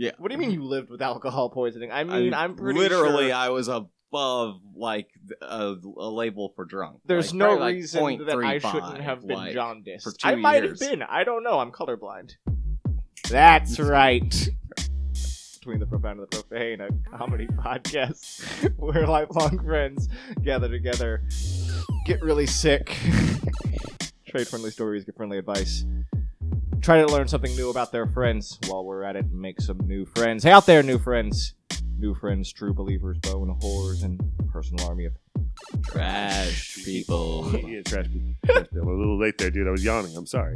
[0.00, 0.12] Yeah.
[0.16, 1.92] What do you mean you lived with alcohol poisoning?
[1.92, 5.08] I mean, I, am pretty literally sure I was above like
[5.42, 7.00] a, a label for drunk.
[7.04, 10.04] there's Like, no probably, like, reason that I shouldn't have been like, jaundiced.
[10.04, 10.80] for two I might years.
[10.80, 11.02] have been.
[11.02, 11.58] I don't know.
[11.58, 12.32] I'm colorblind.
[13.28, 14.48] That's right.
[15.58, 16.88] Between the profound and the profane, a
[17.18, 20.08] comedy podcast where lifelong friends
[20.42, 21.22] gather together,
[22.06, 22.86] get really sick,
[24.26, 25.84] trade friendly stories, get friendly advice,
[26.80, 29.78] try to learn something new about their friends while we're at it, and make some
[29.86, 30.42] new friends.
[30.44, 31.54] Hey, out there, new friends,
[31.98, 34.20] new friends, true believers, bone whores, and
[34.52, 35.12] personal army of
[35.84, 37.50] trash people.
[37.66, 38.34] yeah, trash people.
[38.46, 38.82] Trash people.
[38.82, 39.66] I'm a little late there, dude.
[39.68, 40.16] I was yawning.
[40.16, 40.54] I'm sorry.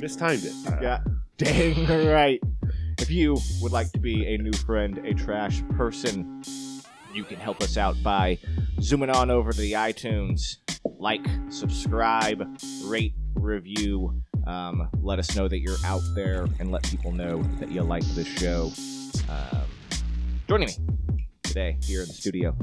[0.00, 0.52] Mistimed it.
[0.66, 1.00] Uh, Yeah,
[1.38, 2.40] dang right.
[2.98, 6.42] If you would like to be a new friend, a trash person,
[7.12, 8.38] you can help us out by
[8.80, 10.58] zooming on over to the iTunes,
[10.98, 12.46] like, subscribe,
[12.84, 13.14] rate,
[13.44, 14.22] review.
[14.46, 18.04] Um, let us know that you're out there and let people know that you like
[18.14, 18.72] this show.
[19.28, 19.62] Um,
[20.48, 22.56] joining me today here in the studio,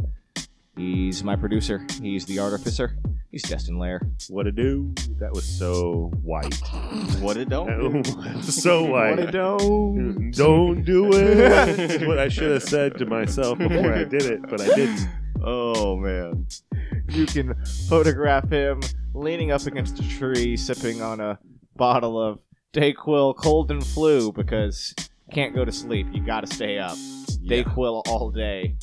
[0.76, 2.98] he's my producer, he's the artificer,
[3.32, 4.02] he's Destin Lair.
[4.30, 4.94] What a do?
[5.20, 6.54] That was so white.
[7.20, 8.12] what it don't do.
[8.22, 10.32] That was What a don't.
[10.32, 11.36] Don't do it.
[11.78, 15.08] That's what I should have said to myself before I did it, but I didn't.
[15.44, 16.48] Oh man.
[17.10, 17.56] you can
[17.90, 18.82] photograph him
[19.14, 21.40] leaning up against a tree, sipping on a
[21.76, 22.40] bottle of
[22.74, 24.96] Dayquil cold and flu because
[25.32, 26.08] can't go to sleep.
[26.12, 26.98] You got to stay up.
[27.42, 27.64] Yeah.
[27.64, 28.76] Dayquil all day.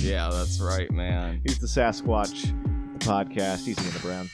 [0.00, 1.40] yeah, that's right, man.
[1.44, 2.42] He's the Sasquatch,
[2.98, 3.64] the podcast.
[3.64, 4.30] He's in the Brown.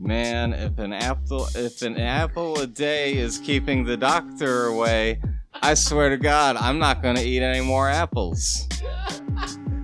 [0.00, 5.20] Man, if an apple if an apple a day is keeping the doctor away,
[5.54, 8.68] I swear to God, I'm not gonna eat any more apples.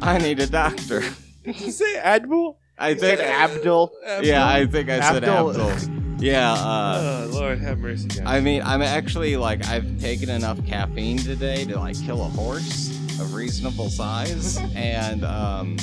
[0.01, 1.03] I need a doctor.
[1.43, 2.61] Did you say Admiral?
[2.79, 3.93] I think Abdul.
[4.23, 5.63] Yeah, I think I said Abdul.
[5.71, 5.95] Abdul.
[6.19, 8.23] Yeah, uh oh, Lord have mercy, guys.
[8.25, 12.91] I mean, I'm actually like I've taken enough caffeine today to like kill a horse
[13.21, 15.77] of reasonable size, and um,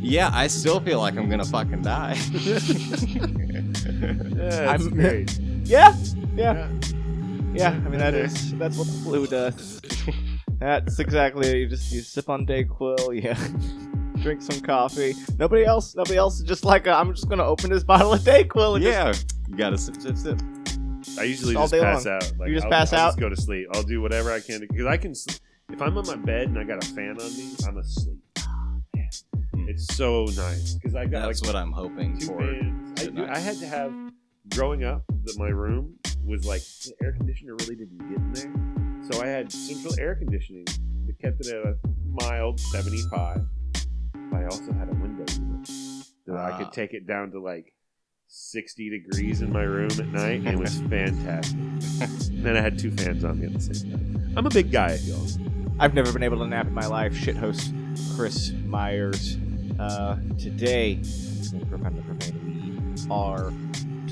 [0.00, 2.14] yeah, I still feel like I'm gonna fucking die.
[3.68, 5.38] that's I'm- great.
[5.68, 5.94] Yeah,
[6.34, 6.68] yeah, Yeah.
[7.52, 7.68] yeah.
[7.84, 9.82] I mean that is that's what the flu does.
[10.58, 11.56] That's exactly it.
[11.56, 13.22] You just you sip on Dayquil.
[13.22, 13.36] Yeah.
[14.22, 15.14] Drink some coffee.
[15.38, 15.94] Nobody else.
[15.94, 18.76] Nobody else is just like i I'm just gonna open this bottle of Dayquil.
[18.76, 20.40] And just yeah, you gotta sip, sip, sip.
[21.18, 22.14] I usually All just pass long.
[22.16, 22.32] out.
[22.38, 23.08] Like, You just I'll, pass I'll out?
[23.08, 23.68] Just go to sleep.
[23.74, 25.14] I'll do whatever I can because I can.
[25.14, 25.36] Sl-
[25.70, 28.18] if I'm on my bed and I got a fan on me, I'm asleep.
[28.38, 29.68] Hmm.
[29.68, 32.42] It's so nice because I got That's like what I'm hoping two for.
[32.42, 33.26] I, do.
[33.26, 33.92] I had to have
[34.54, 39.12] growing up that my room was like the air conditioner really didn't get in there,
[39.12, 40.64] so I had central air conditioning
[41.06, 41.76] that kept it at a
[42.22, 43.40] mild 75.
[44.30, 45.68] But I also had a window unit
[46.26, 46.58] that I Ah.
[46.58, 47.72] could take it down to like
[48.28, 51.58] 60 degrees in my room at night, and it was fantastic.
[52.42, 54.32] then I had two fans on me at the same time.
[54.36, 55.26] I'm a big guy, y'all.
[55.80, 57.16] I've never been able to nap in my life.
[57.16, 57.72] Shit host
[58.16, 59.38] Chris Myers.
[59.78, 60.96] Uh, today,
[61.70, 63.52] Profound and Profane, we are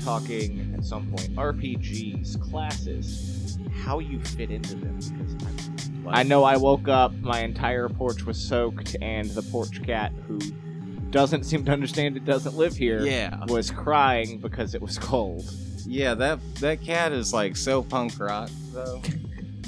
[0.03, 4.95] talking at some point RPGs, classes, how you fit into them.
[4.95, 9.81] Because I, I know I woke up, my entire porch was soaked, and the porch
[9.83, 10.39] cat, who
[11.09, 15.49] doesn't seem to understand it doesn't live here, Yeah, was crying because it was cold.
[15.85, 16.13] yeah.
[16.15, 19.01] That that cat is like so punk rock though.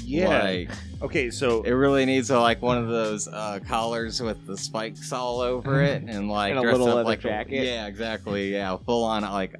[0.02, 0.42] Yeah.
[0.42, 0.70] Like,
[1.02, 5.12] Okay, so it really needs a, like one of those uh, collars with the spikes
[5.12, 7.64] all over it, and like And a dress little up leather like a- jacket.
[7.64, 8.52] yeah, exactly.
[8.52, 9.54] Yeah, full on like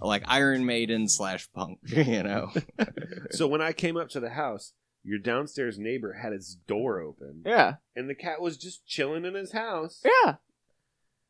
[0.00, 1.78] like Iron Maiden slash punk.
[1.88, 2.50] You know.
[3.32, 4.72] so when I came up to the house,
[5.04, 9.34] your downstairs neighbor had his door open, Yeah, and the cat was just chilling in
[9.34, 10.00] his house.
[10.04, 10.36] yeah,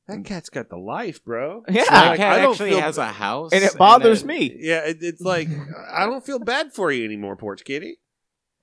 [0.08, 1.64] That cat's got the life, bro.
[1.68, 1.84] yeah.
[1.88, 4.56] that Like, cat I don't actually feel- has a house, and it bothers it- me.
[4.58, 5.48] Yeah, it, it's like
[5.92, 7.98] I don't feel bad for you anymore, porch kitty.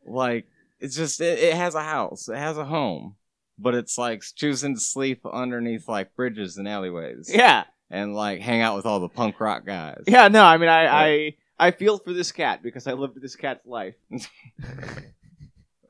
[0.05, 0.45] Like
[0.79, 3.15] it's just it, it has a house, it has a home,
[3.57, 8.61] but it's like choosing to sleep underneath like bridges and alleyways, Yeah, and like hang
[8.61, 10.03] out with all the punk rock guys.
[10.07, 10.27] yeah.
[10.29, 13.65] No, I mean, I, I, I feel for this cat because I lived this cat's
[13.65, 13.95] life.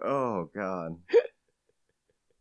[0.02, 0.98] Oh God.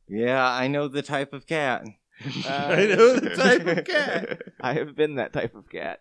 [0.08, 1.82] yeah, I know the type of cat.
[2.25, 4.43] Uh, I know the type of cat.
[4.61, 6.00] I have been that type of cat.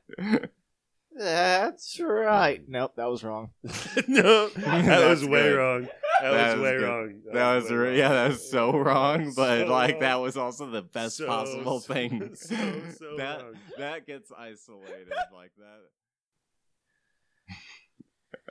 [1.16, 2.62] That's right.
[2.68, 3.50] Nope, that was wrong.
[4.08, 5.58] no, that was way good.
[5.60, 5.82] wong.
[6.22, 6.84] That, That was was way good.
[6.86, 7.22] wrong.
[7.34, 7.98] That was way re- wrong.
[7.98, 10.02] yeah, that was so wrong, but So like wrong.
[10.02, 12.36] that was also the best So, possible so, thing.
[12.36, 12.56] so,
[13.00, 13.54] so that wrong.
[13.80, 15.80] that gets isolated like that.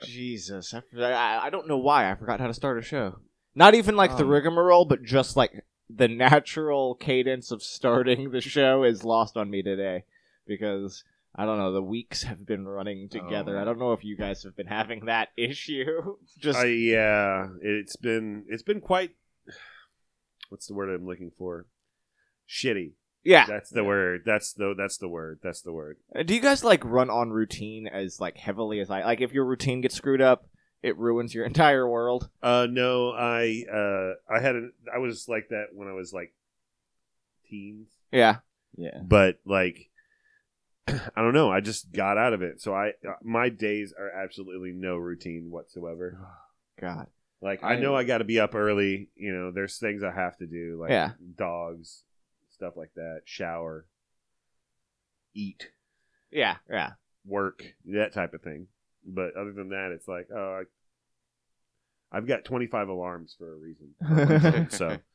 [0.03, 3.19] Jesus, I, I, I don't know why I forgot how to start a show.
[3.55, 8.41] Not even like the Um, rigmarole, but just like the natural cadence of starting the
[8.41, 10.03] show is lost on me today
[10.45, 11.03] because
[11.35, 11.71] I don't know.
[11.71, 13.57] The weeks have been running together.
[13.57, 13.61] Oh.
[13.61, 16.17] I don't know if you guys have been having that issue.
[16.37, 19.11] Just I, yeah, it's been it's been quite.
[20.49, 21.65] What's the word I'm looking for?
[22.49, 22.93] Shitty.
[23.27, 23.45] Yeah.
[23.45, 24.21] That's the word.
[24.25, 25.39] That's the that's the word.
[25.43, 25.97] That's the word.
[26.15, 29.21] Uh, Do you guys like run on routine as like heavily as I like?
[29.21, 30.47] If your routine gets screwed up,
[30.81, 32.29] it ruins your entire world.
[32.41, 36.33] Uh, no, I uh, I had a, I was like that when I was like
[37.49, 38.37] teens, Yeah.
[38.77, 38.99] Yeah.
[39.03, 39.89] but like
[40.87, 41.51] I don't know.
[41.51, 45.47] I just got out of it, so I uh, my days are absolutely no routine
[45.51, 46.17] whatsoever.
[46.79, 47.07] God.
[47.41, 49.09] Like I, I- know I got to be up early.
[49.15, 51.11] You know, there's things I have to do, like Yeah.
[51.35, 52.03] dogs,
[52.57, 53.21] stuff like that.
[53.25, 53.85] Shower,
[55.33, 55.69] eat,
[56.31, 56.57] Yeah.
[56.69, 56.91] Yeah.
[57.25, 58.67] work, that type of thing.
[59.05, 60.61] But other than that, it's like, oh,
[62.11, 64.69] I, I've got 25 alarms for a reason.
[64.69, 64.97] so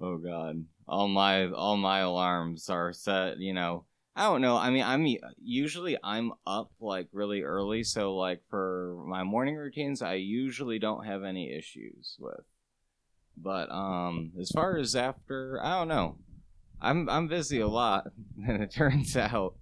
[0.00, 0.64] Oh god.
[0.86, 3.84] All my all my alarms are set, you know.
[4.14, 4.56] I don't know.
[4.56, 5.06] I mean, I'm
[5.42, 11.04] usually I'm up like really early, so like for my morning routines, I usually don't
[11.04, 12.44] have any issues with.
[13.42, 16.16] But um as far as after, I don't know.
[16.80, 18.08] I'm I'm busy a lot,
[18.46, 19.54] and it turns out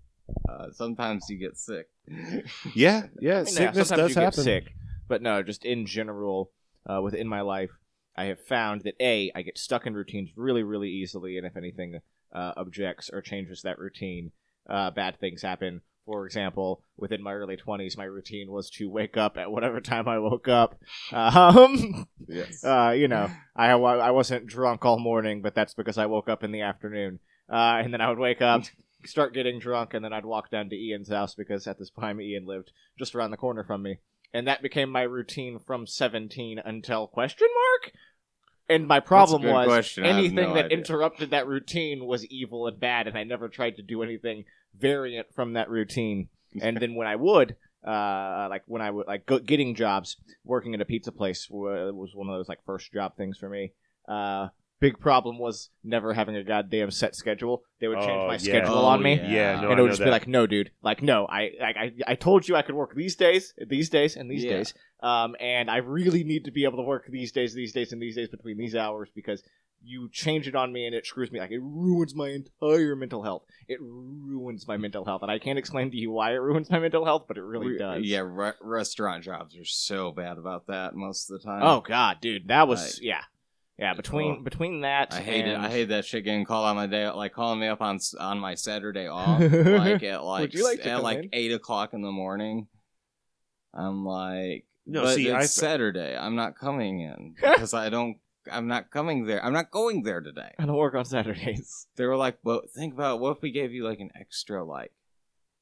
[0.49, 1.89] uh, sometimes you get sick.
[2.75, 4.37] yeah, yeah, I mean, sickness sometimes does you happen.
[4.37, 4.73] get sick,
[5.09, 6.51] but no, just in general,
[6.89, 7.71] uh, within my life,
[8.17, 11.57] I have found that a I get stuck in routines really, really easily, and if
[11.57, 12.01] anything
[12.33, 14.33] uh, objects or changes that routine,
[14.69, 15.83] uh, bad things happen.
[16.07, 20.07] For example, within my early twenties, my routine was to wake up at whatever time
[20.09, 20.79] I woke up.
[21.13, 22.65] Um, Yes.
[22.65, 26.45] uh, you know, I I wasn't drunk all morning, but that's because I woke up
[26.45, 27.19] in the afternoon,
[27.51, 28.63] uh, and then I would wake up.
[29.05, 32.21] Start getting drunk, and then I'd walk down to Ian's house because at this time
[32.21, 33.99] Ian lived just around the corner from me,
[34.33, 37.93] and that became my routine from seventeen until question mark.
[38.69, 40.05] And my problem was question.
[40.05, 40.79] Anything no that idea.
[40.79, 44.45] interrupted that routine was evil and bad, and I never tried to do anything
[44.77, 46.29] variant from that routine.
[46.61, 50.75] And then when I would, uh, like when I would like go, getting jobs, working
[50.75, 53.73] at a pizza place wa- was one of those like first job things for me.
[54.09, 54.49] Uh,
[54.81, 57.63] big problem was never having a goddamn set schedule.
[57.81, 58.39] They would change Oh, my yeah.
[58.39, 59.15] schedule Oh, on me.
[59.17, 59.29] yeah.
[59.31, 61.51] Yeah, no, and I it know would just be like, no, dude, like, no, I,
[61.61, 64.57] like, I, I told you I could work these days, these days, and these Yeah.
[64.59, 67.93] days, um, and I really need to be able to work these days, these days,
[67.93, 69.43] and these days between these hours because
[69.83, 71.39] you change it on me and it screws me.
[71.39, 73.45] Like, it ruins my entire mental health.
[73.69, 76.79] It ruins my mental health, and I can't explain to you why it ruins my
[76.81, 78.03] mental health, but it really Re- does.
[78.05, 81.63] Yeah, re- restaurant jobs are so bad about that most of the time.
[81.63, 83.23] Oh God, dude, that was Like- yeah,
[83.79, 83.95] yeah.
[83.95, 84.43] Between Oh.
[84.43, 85.57] between that, I hate it.
[85.57, 88.39] I hate that shit getting called on my day, like calling me up on on
[88.39, 91.29] my Saturday off, like at like, you like to at like in?
[91.33, 92.69] eight o'clock in the morning.
[93.75, 96.17] I'm like, No, but see, it's I- Saturday.
[96.17, 98.19] I'm not coming in because I don't.
[98.51, 99.45] I'm not coming there.
[99.45, 100.53] I'm not going there today.
[100.57, 101.89] I don't work on Saturdays.
[101.97, 103.21] They were like, well, think about it.
[103.21, 104.93] what if we gave you like an extra like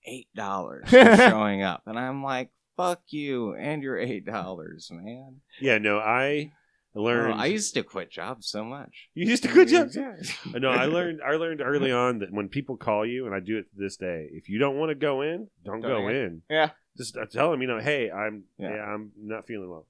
[0.05, 5.40] eight dollars for showing up, and I'm like, fuck you and your eight dollars, man.
[5.62, 6.52] Yeah, no, I
[6.96, 7.41] Oh, learned.
[7.41, 9.08] I used to quit jobs so much.
[9.14, 9.96] you used to quit jobs.
[9.96, 10.14] Yeah.
[10.58, 11.20] No, I learned.
[11.26, 13.96] I learned early on that when people call you, and I do it to this
[13.96, 14.29] day.
[14.32, 16.17] If you don't want to go in, don't, Don't go in.
[16.17, 16.43] in.
[16.49, 16.70] Yeah.
[16.96, 18.82] Just uh, tell them, you know, hey, I'm yeah, Yeah.
[18.85, 19.87] I'm not feeling well.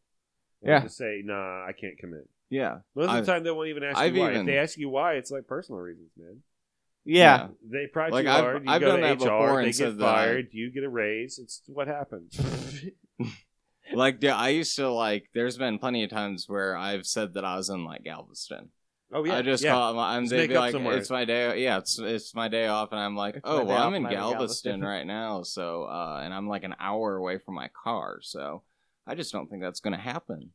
[0.63, 0.81] Or Yeah.
[0.81, 2.25] Just say, nah, I can't come in.
[2.49, 2.79] Yeah.
[2.95, 4.29] Most of the time, they won't even ask I've you why.
[4.31, 6.39] even- If they ask you why, it's like personal reasons, man.
[7.07, 8.65] Yeah, They pride Like, too I've- hard.
[8.65, 10.47] You I've go done to that HR, before they and get fired.
[10.47, 11.39] I- You get a raise.
[11.39, 12.41] It's what happens.
[13.99, 15.29] Like yeah, I used to like.
[15.35, 18.71] There's been plenty of times where I've said that I was in like Galveston.
[19.13, 19.73] Oh yeah, I just yeah.
[19.73, 19.99] call.
[19.99, 20.97] I'm they'd be like, somewhere.
[20.97, 21.63] it's my day.
[21.63, 24.11] Yeah, it's it's my day off, and I'm like, It's oh, well, I'm in I'm
[24.11, 24.85] in Galveston Galveston.
[24.85, 28.63] right now, so uh, and I'm like an hour away from my car, so
[29.07, 30.51] I just don't think that's gonna happen.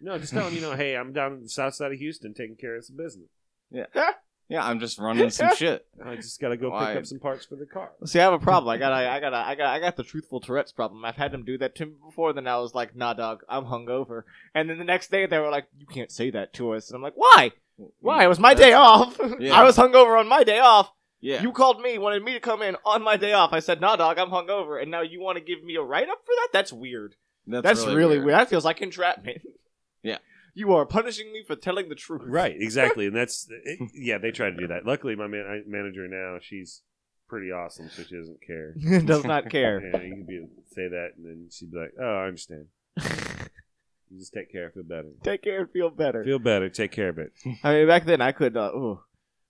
[0.00, 2.34] No, just tell them, you know, hey, I'm down in the south side of Houston
[2.34, 3.30] taking care of some business.
[3.70, 3.86] Yeah,
[4.50, 5.86] I'm just running some shit.
[6.04, 6.88] I just got to go Why?
[6.88, 7.90] pick up some parts for the car.
[8.04, 8.70] See, I have a problem.
[8.74, 11.04] I got, I got, I got, I got the truthful Tourette's problem.
[11.04, 12.32] I've had them do that to me before.
[12.32, 14.22] Then I was like, "Nah, dog, I'm hungover."
[14.54, 16.96] And then the next day they were like, "You can't say that to us." And
[16.96, 17.52] I'm like, "Why?
[18.00, 18.24] Why?
[18.24, 19.18] It was my day off.
[19.38, 19.54] Yeah.
[19.54, 20.90] I was hungover on my day off.
[21.20, 23.52] Yeah, You called me, wanted me to come in on my day off.
[23.52, 26.08] I said, "Nah, dog, I'm hungover." And now you want to give me a write
[26.08, 26.48] up for that?
[26.52, 27.16] That's weird.
[27.46, 28.34] That's, really, weird.
[28.38, 29.42] That feels like entrapment.
[30.02, 30.18] Yeah.
[30.58, 32.22] You are punishing me for telling the truth.
[32.26, 34.18] Right, exactly, and that's it, yeah.
[34.18, 34.84] They try to do that.
[34.84, 36.82] Luckily, my man, I- manager now, she's
[37.28, 38.72] pretty awesome, so she doesn't care.
[39.04, 39.80] Does not care.
[39.94, 42.66] Yeah, you can be say that, and then she'd be like, "Oh, I understand.
[44.10, 46.24] You just take care, feel better, Take care and feel better.
[46.24, 48.56] feel better, take care of it." I mean, back then I could.
[48.56, 49.00] Uh, ooh,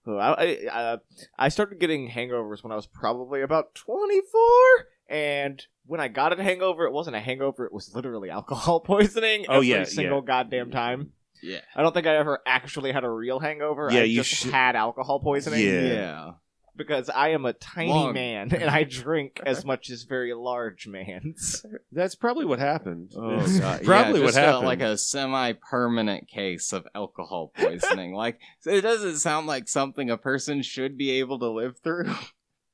[0.08, 0.96] ooh, I, I, uh,
[1.38, 6.38] I started getting hangovers when I was probably about twenty four, and when I got
[6.38, 9.46] a hangover, it wasn't a hangover; it was literally alcohol poisoning.
[9.48, 10.26] Oh, every yeah, single yeah.
[10.26, 11.12] goddamn time.
[11.42, 13.88] Yeah, I don't think I ever actually had a real hangover.
[13.92, 15.60] Yeah, I you just should- had alcohol poisoning.
[15.64, 15.82] Yeah.
[15.82, 16.30] yeah.
[16.76, 18.12] because I am a tiny Long.
[18.14, 21.64] man and I drink as much as very large mans.
[21.92, 23.12] That's probably what happened.
[23.16, 23.82] Oh, God.
[23.84, 24.66] probably yeah, what just a- happened.
[24.66, 28.14] like a semi-permanent case of alcohol poisoning.
[28.14, 32.14] like it doesn't sound like something a person should be able to live through.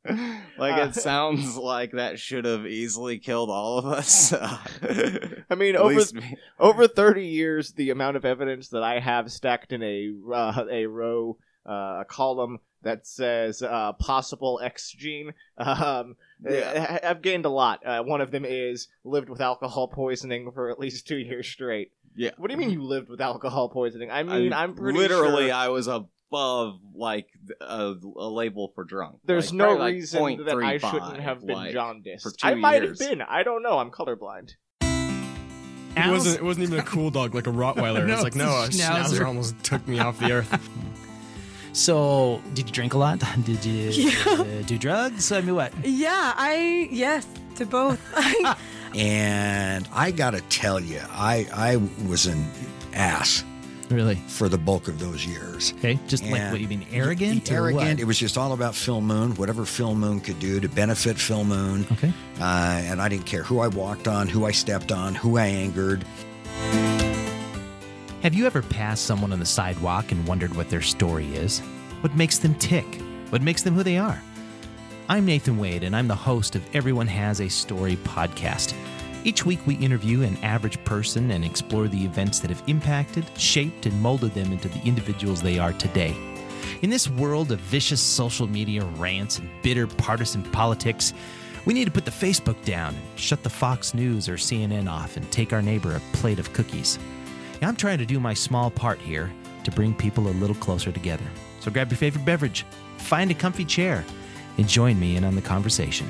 [0.59, 4.33] like Uh, it sounds like that should have easily killed all of us.
[5.51, 6.37] I mean, At over me.
[6.59, 10.87] over 30 years, the amount of evidence that I have stacked in a uh, a
[10.87, 17.01] row, uh, a column that says uh, possible X gene, um, Yeah.
[17.03, 17.85] I- I've gained a lot.
[17.87, 21.93] Uh, one of them is lived with alcohol poisoning for at least two years straight.
[22.15, 22.31] Yeah.
[22.37, 24.11] What do you mean you lived with alcohol poisoning?
[24.11, 25.89] I mean, I- I'm pretty literally sure I was
[26.35, 27.29] above like
[27.61, 29.19] a, a label for drunk.
[29.25, 32.39] there's Like, no like, reason that I shouldn't have been like, jaundiced.
[32.43, 33.01] I might years.
[33.01, 33.23] have been.
[33.23, 33.79] I don't know.
[33.79, 34.55] I'm colorblind.
[35.97, 36.39] It wasn't.
[36.39, 38.05] It wasn't even a cool dog like a Rottweiler.
[38.07, 39.05] No, it's like no, a a schnauzer.
[39.21, 39.27] schnauzer.
[39.27, 40.71] almost took me off the earth.
[41.77, 43.19] So, did you drink a lot?
[43.45, 44.13] Did you Yeah.
[44.29, 45.33] uh, do drugs?
[45.33, 45.73] I mean, what?
[45.85, 47.27] Yeah, I yes
[47.57, 47.99] to both.
[48.95, 51.77] And I gotta tell you, I I
[52.07, 52.45] was an
[52.93, 53.43] ass
[53.91, 54.17] Really?
[54.27, 55.73] for the bulk of those years.
[55.79, 57.51] Okay, just like what you mean, arrogant?
[57.51, 58.01] Arrogant.
[58.01, 61.45] It was just all about Phil Moon, whatever Phil Moon could do to benefit Phil
[61.45, 61.87] Moon.
[61.93, 62.13] Okay.
[62.41, 65.47] Uh, and I didn't care who I walked on, who I stepped on, who I
[65.47, 66.05] angered.
[68.23, 71.61] Have you ever passed someone on the sidewalk and wondered what their story is?
[72.01, 72.87] What makes them tick?
[73.29, 74.21] What makes them who they are?
[75.09, 78.73] I'm Nathan Wade, and I'm the host of Everyone Has a Story podcast.
[79.25, 83.87] Each week, we interview an average person and explore the events that have impacted, shaped,
[83.87, 86.15] and molded them into the individuals they are today.
[86.83, 91.15] In this world of vicious social media rants and bitter partisan politics,
[91.65, 95.17] we need to put the Facebook down and shut the Fox News or CNN off
[95.17, 96.99] and take our neighbor a plate of cookies.
[97.63, 99.33] Now, I'm trying to do my small part here
[99.65, 101.25] to bring people a little closer together.
[101.61, 102.67] So grab your favorite beverage,
[102.99, 104.05] find a comfy chair,
[104.59, 106.07] and join me in on the conversation.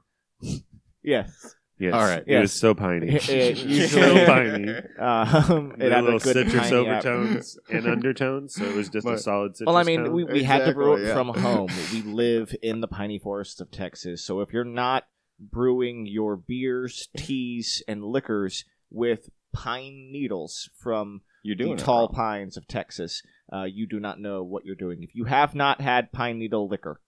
[1.02, 1.54] yes.
[1.80, 1.94] Yes.
[1.94, 2.22] All right.
[2.26, 3.08] It was so piney.
[3.08, 4.68] It- it so usually- piney.
[4.98, 8.76] Um, it With had a little good citrus piney app- overtones and undertones, so it
[8.76, 10.12] was just a solid citrus Well, I mean, tone.
[10.12, 11.14] we, we had to brew it yeah.
[11.14, 11.70] from home.
[11.92, 14.24] We live in the piney forests of Texas.
[14.24, 15.04] So if you're not
[15.40, 22.06] brewing your beers, teas, and liquors with pine needles from You're the doing it tall
[22.08, 22.14] wrong.
[22.14, 23.22] pines of Texas,
[23.52, 25.02] uh, you do not know what you're doing.
[25.02, 27.00] If you have not had pine needle liquor,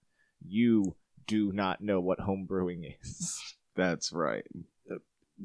[0.45, 0.95] you
[1.27, 3.39] do not know what home brewing is.
[3.75, 4.45] That's right.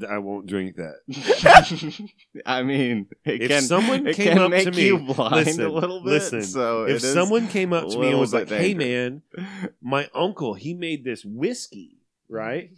[0.08, 2.10] I won't drink that.
[2.46, 6.10] I mean, If can, someone came up to me- listen, a little bit.
[6.10, 9.22] listen, so if someone came up to me and was like, bit "Hey, man,
[9.82, 12.70] my uncle he made this whiskey, right?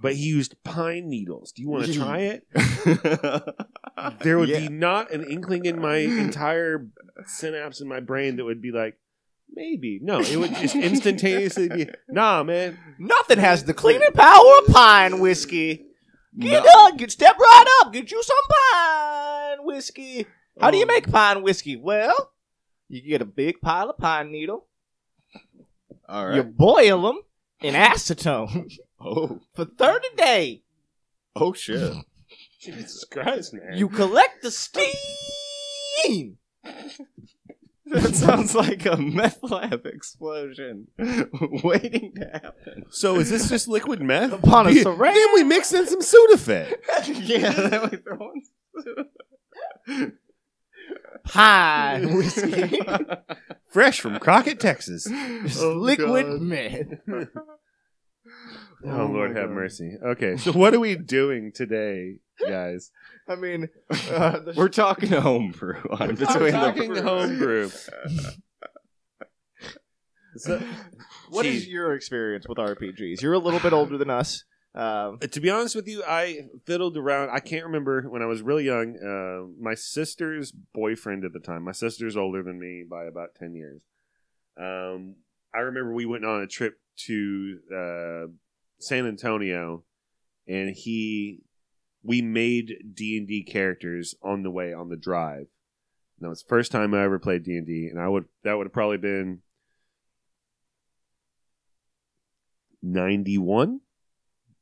[0.00, 1.50] But he used pine needles.
[1.52, 2.46] Do you want to try it?"
[4.22, 4.60] There would Yeah.
[4.60, 6.86] be not an inkling in my entire
[7.26, 8.96] synapse in my brain that would be like,
[9.54, 9.98] maybe.
[10.02, 12.78] No, it would just instantaneously be, nah, man.
[12.98, 15.84] Nothing has the cleaning power of pine whiskey.
[16.38, 16.70] Get No.
[16.86, 18.36] up, get step right up, get you some
[18.72, 20.26] pine whiskey.
[20.60, 20.86] How do you Oh.
[20.86, 21.76] make pine whiskey?
[21.76, 22.32] Well,
[22.88, 24.66] you get a big pile of pine needle,
[26.08, 26.56] All you right.
[26.56, 27.20] boil them
[27.60, 30.60] in acetone Oh, for 30 days.
[31.36, 31.92] oh shit.
[32.60, 33.76] Jesus Christ, man.
[33.78, 36.38] You collect the steam.
[37.92, 40.88] That sounds like a meth lab explosion
[41.64, 42.84] waiting to happen.
[42.90, 44.32] So is this just liquid meth?
[44.32, 45.14] Upon a Yeah, syringe.
[45.14, 46.74] Then we mix in some Sudafed.
[47.06, 48.32] yeah, then we throw
[49.88, 50.12] in
[51.24, 52.78] Pie whiskey.
[53.68, 55.08] Fresh from Crockett, Texas.
[55.58, 56.92] Oh, liquid meth.
[58.84, 59.96] Oh, Lord have oh, mercy.
[60.04, 62.16] Okay, so what are we doing today,
[62.46, 62.90] guys?
[63.28, 67.70] I mean, uh, the We're talking homebrew on between We're the talking homebrew.
[70.36, 70.62] So,
[71.30, 71.70] What is Gee.
[71.72, 73.20] your experience with RPGs?
[73.22, 74.44] You're a little bit older than us.
[74.74, 77.30] Um, to be honest with you, I fiddled around.
[77.30, 78.96] I can't remember when I was really young.
[78.98, 81.64] Uh, my sister's boyfriend at the time.
[81.64, 83.80] My sister's older than me by about ten years.
[84.56, 85.16] Um,
[85.52, 88.30] I remember we went on a trip to uh,
[88.78, 89.82] San Antonio,
[90.46, 91.40] and he
[92.08, 95.46] we made D and D characters on the way on the drive.
[96.16, 98.24] And that was the first time I ever played D and D, and I would
[98.44, 99.42] that would have probably been
[102.82, 103.82] ninety one.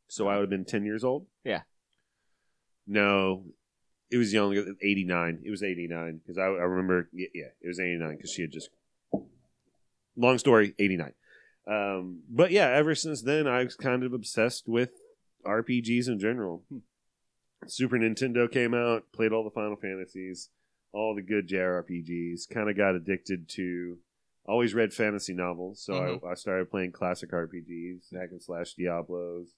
[0.08, 1.26] So I would have been ten years old.
[1.44, 1.62] Yeah.
[2.84, 3.44] No,
[4.10, 4.64] it was younger.
[4.82, 5.40] Eighty nine.
[5.44, 7.08] It was eighty nine because I, I remember.
[7.12, 8.70] Yeah, yeah, it was eighty nine because she had just.
[10.16, 10.74] Long story.
[10.80, 11.12] Eighty nine.
[11.68, 14.90] Um, but yeah, ever since then, I was kind of obsessed with
[15.46, 16.64] RPGs in general.
[17.66, 20.50] Super Nintendo came out, played all the Final Fantasies,
[20.92, 22.48] all the good JRPGs.
[22.52, 23.98] Kind of got addicted to.
[24.48, 29.48] Always read fantasy novels, so I, I started playing classic RPGs, hack and slash Diablos,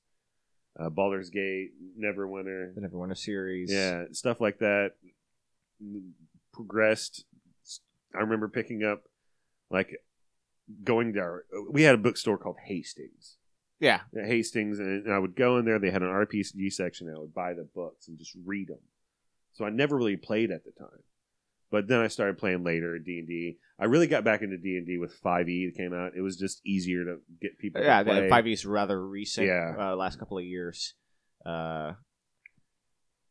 [0.81, 3.71] uh, Baldur's Gate, Neverwinter, the Neverwinter series.
[3.71, 4.93] yeah, stuff like that.
[6.55, 7.25] Progressed.
[8.15, 9.05] I remember picking up,
[9.71, 10.01] like,
[10.83, 11.45] going there.
[11.71, 13.37] We had a bookstore called Hastings.
[13.81, 14.01] Yeah.
[14.17, 15.79] At Hastings, and I would go in there.
[15.79, 17.09] They had an RPG section.
[17.09, 18.81] And I would buy the books and just read them.
[19.53, 21.03] So I never really played at the time,
[21.71, 23.57] but then I started playing later D and D.
[23.79, 26.13] I really got back into D and D with Five E that came out.
[26.17, 27.83] It was just easier to get people.
[27.83, 28.21] Yeah, to play.
[28.23, 29.49] the five E is rather recent.
[29.49, 29.75] Yeah.
[29.79, 30.95] uh, last couple of years.
[31.45, 31.95] Uh,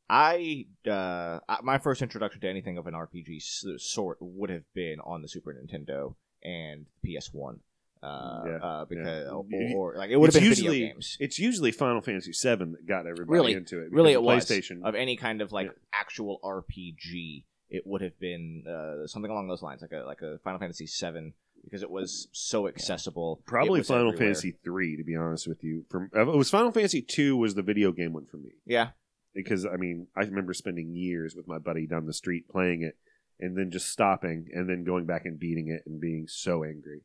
[0.09, 3.41] I uh, my first introduction to anything of an RPG
[3.77, 7.59] sort would have been on the Super Nintendo and the PS One.
[8.03, 9.31] Uh, Yeah, uh, because yeah.
[9.73, 12.65] or, or, like it would have been usually- video games It's usually Final Fantasy VII
[12.73, 13.91] that got everybody Really, into it.
[13.91, 14.83] really it was PlayStation.
[14.83, 15.73] of any kind of like Yeah.
[15.93, 17.43] actual RPG.
[17.69, 20.87] It would have been uh, something along those lines, like a like a Final Fantasy
[20.87, 21.33] Seven,
[21.63, 23.41] because it was so accessible.
[23.45, 24.27] Probably Final everywhere.
[24.27, 25.85] Fantasy three, to be honest with you.
[25.89, 28.91] From it was Final Fantasy two was the video game one for me Yeah,
[29.33, 32.95] because I mean I remember spending years with my buddy down the street playing it,
[33.39, 37.01] and then just stopping and then going back and beating it and being so angry.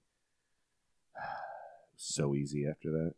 [2.04, 3.14] So easy after that.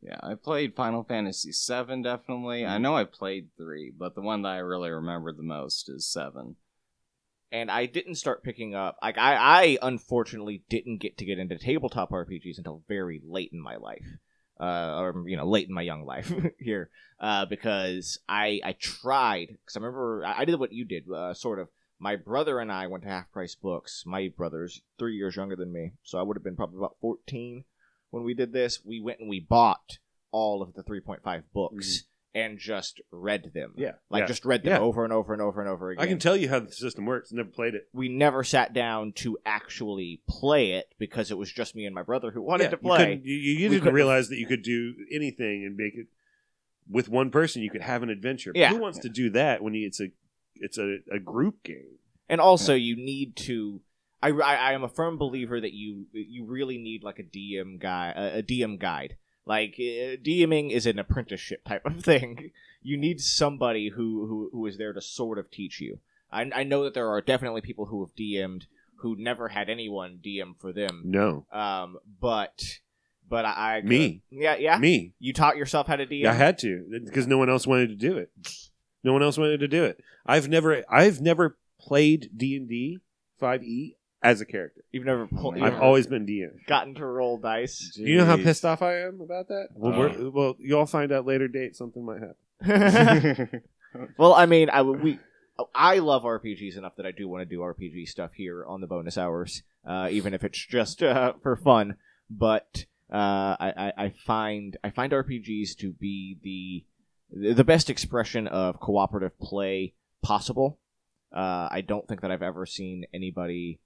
[0.00, 2.64] Yeah, I played Final Fantasy VII definitely.
[2.64, 6.06] I know I played three, but the one that I really remember the most is
[6.06, 6.56] seven.
[7.50, 8.96] and I didn't start picking up.
[9.02, 13.60] Like I, I unfortunately didn't get to get into tabletop RPGs until very late in
[13.60, 14.04] my life,
[14.60, 16.90] uh, or you know, late in my young life here,
[17.20, 21.34] uh, because I I tried because I remember I I did what you did, uh,
[21.34, 21.68] sort of.
[22.00, 24.04] My brother and I went to Half Price Books.
[24.06, 27.64] My brother's three years younger than me, so I would have been probably about fourteen
[28.10, 28.80] when we did this.
[28.84, 29.98] We went and we bought
[30.30, 31.86] all of the three point five books.
[31.98, 32.04] Mm-hmm.
[32.34, 34.78] And just read them, Yeah, like yeah, just read them yeah.
[34.78, 37.04] over and over and over and over again I can tell you how the system
[37.06, 37.32] works.
[37.32, 37.88] Never played it.
[37.92, 42.02] we never sat down to actually play it because it was just me and my
[42.02, 42.98] brother who wanted Yeah, to play.
[42.98, 46.06] couldn't- you, you didn't couldn't- realize that you could do anything and make it
[46.88, 47.62] with one person.
[47.62, 48.52] You could have an adventure.
[48.54, 48.68] Yeah.
[48.70, 50.08] Who wants to do that when you, it's a
[50.54, 51.96] it's a, a group game?
[52.28, 53.80] And also, you need to.
[54.22, 57.78] I, I, I am a firm believer that you you really need like a DM
[57.80, 59.16] guy a, a DM guide.
[59.46, 62.50] Like uh, DMing is an apprenticeship type of thing.
[62.82, 65.98] You need somebody who, who, who is there to sort of teach you.
[66.30, 70.18] I, I know that there are definitely people who have DM'd who never had anyone
[70.22, 71.02] DM for them.
[71.04, 72.80] No, Um, but
[73.28, 74.22] but I, I Me.
[74.30, 75.12] yeah yeah me.
[75.18, 76.26] you taught yourself how to DM.
[76.26, 78.30] I had to because no one else wanted to do it.
[79.04, 80.00] No one else wanted to do it.
[80.26, 82.98] I've never I've never played D and D
[83.38, 84.82] five E as a character.
[84.92, 85.54] You've never pulled.
[85.54, 86.66] I've you've I've always been DM.
[86.66, 87.92] gotten to roll dice.
[87.94, 88.44] Do you know how Jeez.
[88.44, 89.68] pissed off I am about that?
[89.74, 89.98] Well, Oh.
[89.98, 91.76] we're, well, you'll find out later date.
[91.76, 93.62] Something might happen.
[94.18, 95.18] well, I mean, I would- we.
[95.74, 98.86] I love RPGs enough that I do want to do RPG stuff here on the
[98.86, 101.96] bonus hours, uh, even if it's just uh, for fun.
[102.30, 108.46] But uh, I, I, I find I find RPGs to be the the best expression
[108.46, 110.78] of cooperative play possible.
[111.34, 113.80] Uh, I don't think that I've ever seen anybody,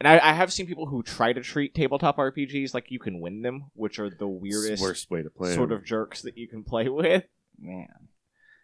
[0.00, 3.20] and I, I have seen people who try to treat tabletop RPGs like you can
[3.20, 5.54] win them, which are the weirdest Worst way to play.
[5.54, 5.78] sort them.
[5.78, 7.24] of jerks that you can play with.
[7.58, 7.88] Man.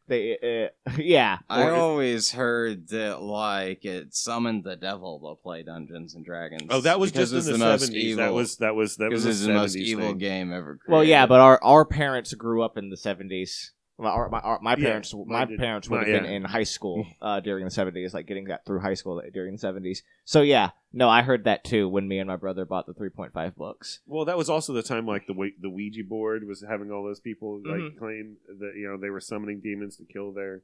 [0.08, 1.38] They, uh, yeah.
[1.48, 6.66] I Or- always heard that like it summoned the devil to play Dungeons and Dragons.
[6.70, 8.16] Oh, that was just in the seventies.
[8.16, 10.18] That was that was that was because the most evil thing.
[10.18, 10.76] game ever.
[10.78, 10.92] Created.
[10.92, 13.72] well, yeah, but our our parents grew up in the seventies.
[13.98, 16.30] My, my, my Yeah, parents, my did- parents would have been yeah.
[16.36, 19.58] in high school uh, during the seventies, like getting that through high school during the
[19.58, 20.02] seventies.
[20.24, 23.10] So yeah, no, I heard that too when me and my brother bought the three
[23.10, 24.00] point five books.
[24.06, 27.04] Well, that was also the time like the Ouija- the Ouija board was having all
[27.04, 27.98] those people like Mhm.
[27.98, 30.62] claim that you know they were summoning demons to kill their.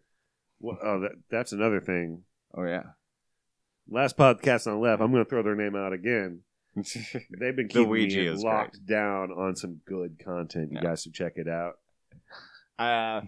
[0.60, 2.24] Well, oh, that that's another thing.
[2.54, 2.82] oh yeah.
[3.90, 6.40] Last podcast on left, I'm going to throw their name out again.
[6.76, 10.72] They've been The keeping Ouija me locked down on some good content.
[10.72, 10.88] You Yeah.
[10.88, 11.78] guys should check it out.
[12.78, 13.22] Uh,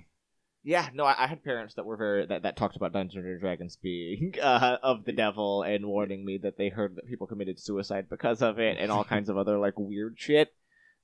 [0.62, 3.40] yeah, no, I, I had parents that were very that, that talked about Dungeons and
[3.40, 7.58] Dragons being uh, of the devil and warning me that they heard that people committed
[7.58, 10.52] suicide because of it and all kinds of other like weird shit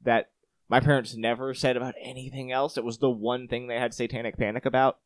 [0.05, 0.31] that
[0.69, 2.77] my parents never said about anything else.
[2.77, 4.99] It was the one thing they had satanic panic about.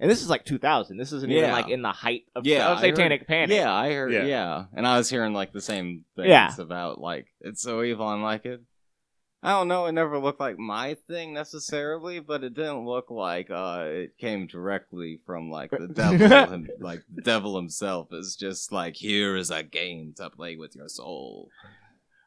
[0.00, 0.96] And this is like 2000.
[0.96, 3.56] This isn't even like in the height of, Yeah, of I heard- satanic panic.
[3.56, 4.12] Yeah, I heard.
[4.12, 4.24] Yeah.
[4.24, 4.64] Yeah.
[4.74, 6.50] and I was hearing like the same things Yeah.
[6.58, 8.08] about like it's so evil.
[8.08, 8.62] I'm like it.
[9.44, 9.86] I don't know.
[9.86, 14.46] It never looked like my thing necessarily, but it didn't look like uh, it came
[14.46, 16.28] directly from like the devil.
[16.28, 20.76] him, like the devil himself is just like here is a game to play with
[20.76, 21.48] your soul.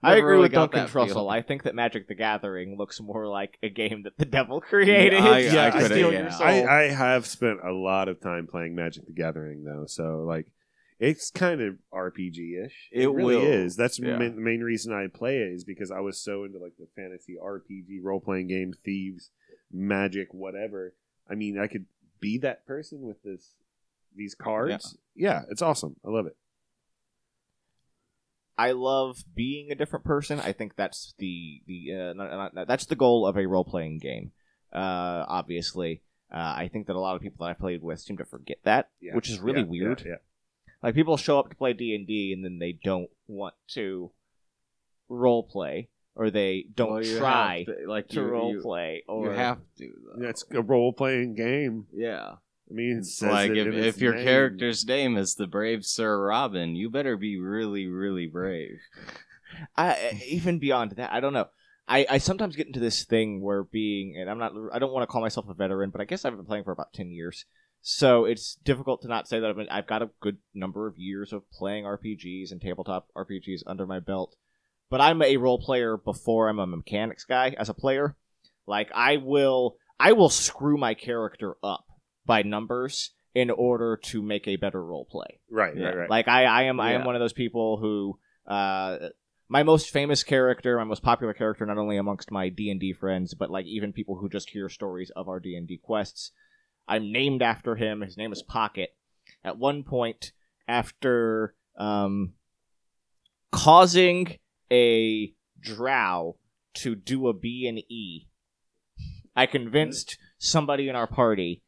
[0.04, 1.08] I agree really with got Duncan that feel.
[1.16, 1.32] Trussell.
[1.34, 5.20] I think that Magic the Gathering looks more like a game that the devil created
[5.22, 6.22] I- to I coulda- steal yeah.
[6.24, 6.46] your soul.
[6.48, 10.48] I, I have spent a lot of time playing Magic the Gathering though, so like
[11.00, 12.90] it's kind of RPG ish.
[12.92, 13.44] It really will.
[13.46, 13.76] is.
[13.76, 14.14] That's Yeah.
[14.18, 16.88] ma- the main reason I play it is because I was so into like the
[16.96, 19.32] fantasy RPG role playing game, thieves,
[19.72, 20.94] magic, whatever.
[21.30, 21.86] I mean, I could
[22.20, 23.56] be that person with this
[24.16, 24.98] these cards.
[25.16, 25.98] Yeah, it's awesome.
[26.06, 26.38] I love it.
[28.58, 30.40] I love being a different person.
[30.40, 33.66] I think that's the the uh, not, not, not- that's the goal of a role
[33.66, 34.32] playing game.
[34.72, 36.02] Uh, obviously,
[36.34, 38.58] uh, I think that a lot of people that I played with seem to forget
[38.64, 39.14] that, Yeah.
[39.16, 40.22] which is really Yeah, weird.
[40.82, 40.88] Yeah, yeah.
[40.88, 44.12] Like people show up to play D and D and then they don't want to
[45.10, 49.14] role play, or they don't Well, try to, like to you, role you, play, you
[49.14, 49.92] or have to.
[50.16, 50.24] Though.
[50.24, 51.88] Yeah, It's a role playing game.
[51.94, 52.36] yeah.
[52.68, 54.24] I mean, it It's like if, if your name.
[54.24, 58.80] character's name is the brave Sir Robin, you better be really, really brave.
[59.78, 61.48] I, even beyond that, I don't know.
[61.88, 65.04] I, I sometimes get into this thing where being, and I'm not, I don't want
[65.04, 67.46] to call myself a veteran, but I guess I've been playing for about 10 years.
[67.88, 70.98] So it's difficult to not say that I've, been, I've got a good number of
[70.98, 74.36] years of playing RPGs and tabletop RPGs under my belt.
[74.90, 78.16] But I'm a role player before I'm a mechanics guy as a player.
[78.66, 81.86] Like I will, I will screw my character up
[82.26, 85.40] by numbers in order to make a better role play.
[85.52, 85.86] Right, Yeah.
[85.86, 86.10] right, right.
[86.10, 88.18] Like I, I am I am one of those people who
[88.52, 89.10] uh
[89.48, 93.52] my most famous character, my most popular character not only amongst my D&D friends, but
[93.52, 96.32] like even people who just hear stories of our D&D quests.
[96.88, 98.02] I'm named after him.
[98.02, 98.96] His name is Pocket.
[99.44, 100.32] At one point
[100.68, 102.34] after um
[103.52, 104.38] causing
[104.72, 106.38] a drow
[106.76, 108.28] to do a B and E,
[109.36, 111.64] I convinced somebody in our party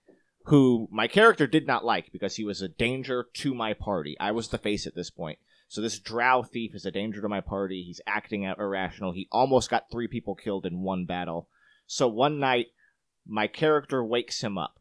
[0.46, 4.16] who my character did not like because he was a danger to my party.
[4.20, 5.40] I was the face at this point.
[5.68, 7.84] So this drow thief is a danger to my party.
[7.84, 9.12] He's acting out irrational.
[9.12, 11.50] He almost got three people killed in one battle.
[11.86, 12.68] So one night,
[13.26, 14.80] my character wakes him up,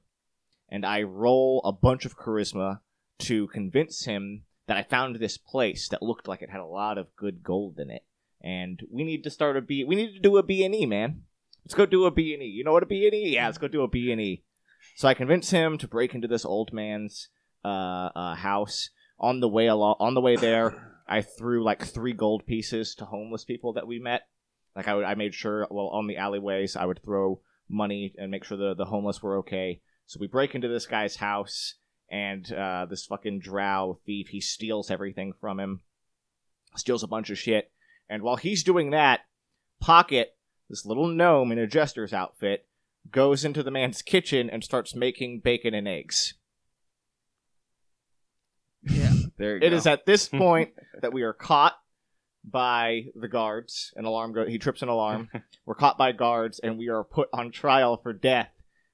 [0.68, 2.80] and I roll a bunch of charisma
[3.20, 6.98] to convince him that I found this place that looked like it had a lot
[6.98, 8.04] of good gold in it.
[8.42, 9.84] And we need to start a B.
[9.84, 11.22] We need to do a B and E, man.
[11.64, 12.46] Let's go do a B and E.
[12.46, 13.34] You know what a B and E?
[13.34, 14.44] Yeah, let's go do a B and E.
[14.94, 17.28] So I convince him to break into this old man's
[17.64, 18.90] uh, uh, house.
[19.18, 23.06] On the way along, on the way there, I threw like three gold pieces to
[23.06, 24.28] homeless people that we met.
[24.74, 28.30] Like I, would, I made sure, well, on the alleyways, I would throw money and
[28.30, 29.80] make sure the the homeless were okay.
[30.06, 31.74] So we break into this guy's house,
[32.10, 35.80] and uh, this fucking drow thief he steals everything from him,
[36.76, 37.70] steals a bunch of shit,
[38.08, 39.20] and while he's doing that,
[39.80, 40.36] Pocket,
[40.70, 42.66] this little gnome in a jester's outfit,
[43.10, 46.34] goes into the man's kitchen and starts making bacon and eggs.
[48.82, 49.76] Yeah, There you It go.
[49.76, 50.70] is at this point
[51.02, 51.74] that we are caught
[52.42, 53.92] by the guards.
[53.96, 54.46] An alarm go.
[54.46, 55.28] He trips an alarm.
[55.66, 58.50] We're caught by guards, and we are put on trial for death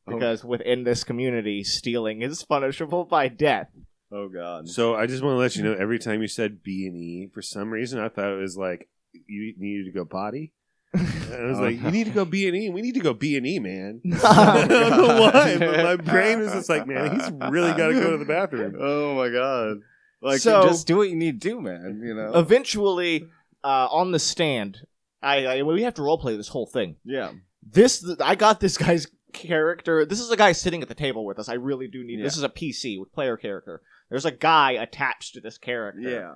[0.06, 0.12] Oh.
[0.14, 3.68] because within this community, stealing is punishable by death.
[4.10, 4.68] Oh god.
[4.68, 7.28] So I just want to let you know, every time you said B and E,
[7.32, 8.88] for some reason I thought it was like
[9.26, 10.52] you needed to go potty.
[10.94, 11.02] And
[11.34, 11.86] I was Oh, like, no.
[11.86, 12.68] you need to go B and E.
[12.68, 14.02] We need to go B and E, man.
[14.12, 17.88] Oh, I don't know why, but my brain was just like, man, he's really got
[17.88, 18.76] to go to the bathroom.
[18.78, 19.78] Oh my god.
[20.20, 22.02] Like So- just do what you need to do, man.
[22.04, 22.32] You know.
[22.34, 23.28] Eventually,
[23.64, 24.78] uh, on the stand,
[25.22, 26.96] I, I we have to roleplay this whole thing.
[27.04, 27.30] yeah.
[27.64, 30.04] This I got this guy's character.
[30.04, 31.48] This is a guy sitting at the table with us.
[31.48, 32.24] I really do need.
[32.24, 33.82] This is a PC with player character.
[34.08, 36.00] There's a guy attached to this character.
[36.00, 36.34] Yeah.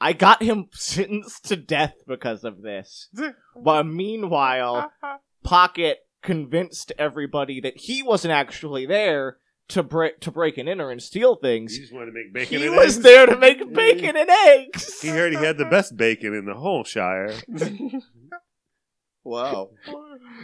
[0.00, 3.08] I got him sentenced to death because of this.
[3.62, 4.92] but meanwhile,
[5.42, 9.38] Pocket convinced everybody that he wasn't actually there
[9.68, 11.72] to break to break and enter and steal things.
[11.72, 11.88] He things.
[11.88, 12.58] just wanted to make bacon.
[12.60, 13.04] He and was eggs.
[13.04, 15.00] there to make bacon and eggs.
[15.00, 17.34] He heard he had the best bacon in the whole Shire.
[19.26, 19.70] Wow.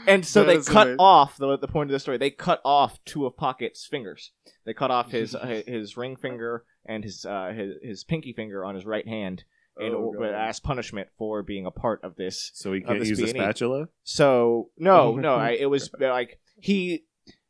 [0.06, 0.96] And so That they cut amazing.
[0.98, 2.18] off the the point of the story.
[2.18, 4.32] They cut off two of Pocket's fingers.
[4.64, 8.64] They cut off his uh, his ring finger and his uh, his his pinky finger
[8.64, 9.44] on his right hand,
[9.78, 10.34] in, Oh, or- God.
[10.34, 12.50] as punishment for being a part of this.
[12.54, 13.30] So he Of can't use a B&E.
[13.34, 13.88] spatula.
[14.02, 17.04] So no, no, I, it was like he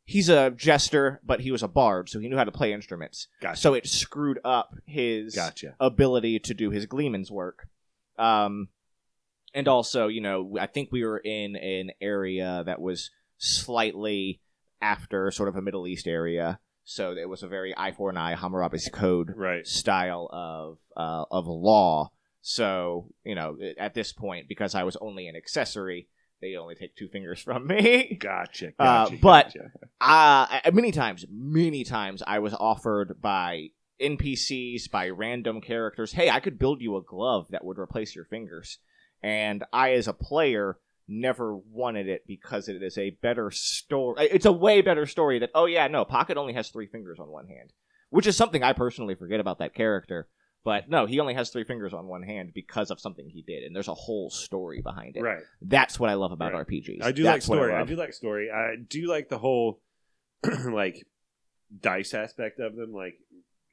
[0.05, 3.27] he's a jester, but he was a bard, so he knew how to play instruments.
[3.41, 3.59] Gotcha.
[3.59, 5.75] So it screwed up his Gotcha.
[5.79, 7.67] ability to do his gleeman's work.
[8.19, 8.67] Um,
[9.53, 14.41] and also, you know, I think we were in an area that was slightly
[14.81, 18.17] after sort of a Middle East area, so it was a very eye for an
[18.17, 19.65] eye Hammurabi's code Right.
[19.65, 22.11] style of uh, of law.
[22.41, 26.09] So you know, at this point, because I was only an accessory,
[26.41, 28.15] they only take two fingers from me.
[28.19, 28.73] Gotcha.
[28.77, 29.71] Uh, but- gotcha.
[30.01, 33.69] Uh, many times, many times, I was offered by
[34.01, 38.25] NPCs, by random characters, hey, I could build you a glove that would replace your
[38.25, 38.79] fingers.
[39.23, 44.27] And I, as a player, never wanted it because it is a better story.
[44.31, 47.29] It's a way better story that, oh, yeah, no, Pocket only has three fingers on
[47.29, 47.71] one hand,
[48.09, 50.27] which is something I personally forget about that character.
[50.65, 53.63] But no, he only has three fingers on one hand because of something he did,
[53.63, 55.21] and there's a whole story behind it.
[55.21, 55.43] right.
[55.61, 56.65] That's what I love about Right.
[56.65, 57.03] RPGs.
[57.03, 57.73] I do That's like story.
[57.73, 57.87] I, love.
[57.89, 58.49] do like story.
[58.49, 59.81] I do like the whole
[60.65, 61.05] like
[61.81, 63.15] dice aspect of them, like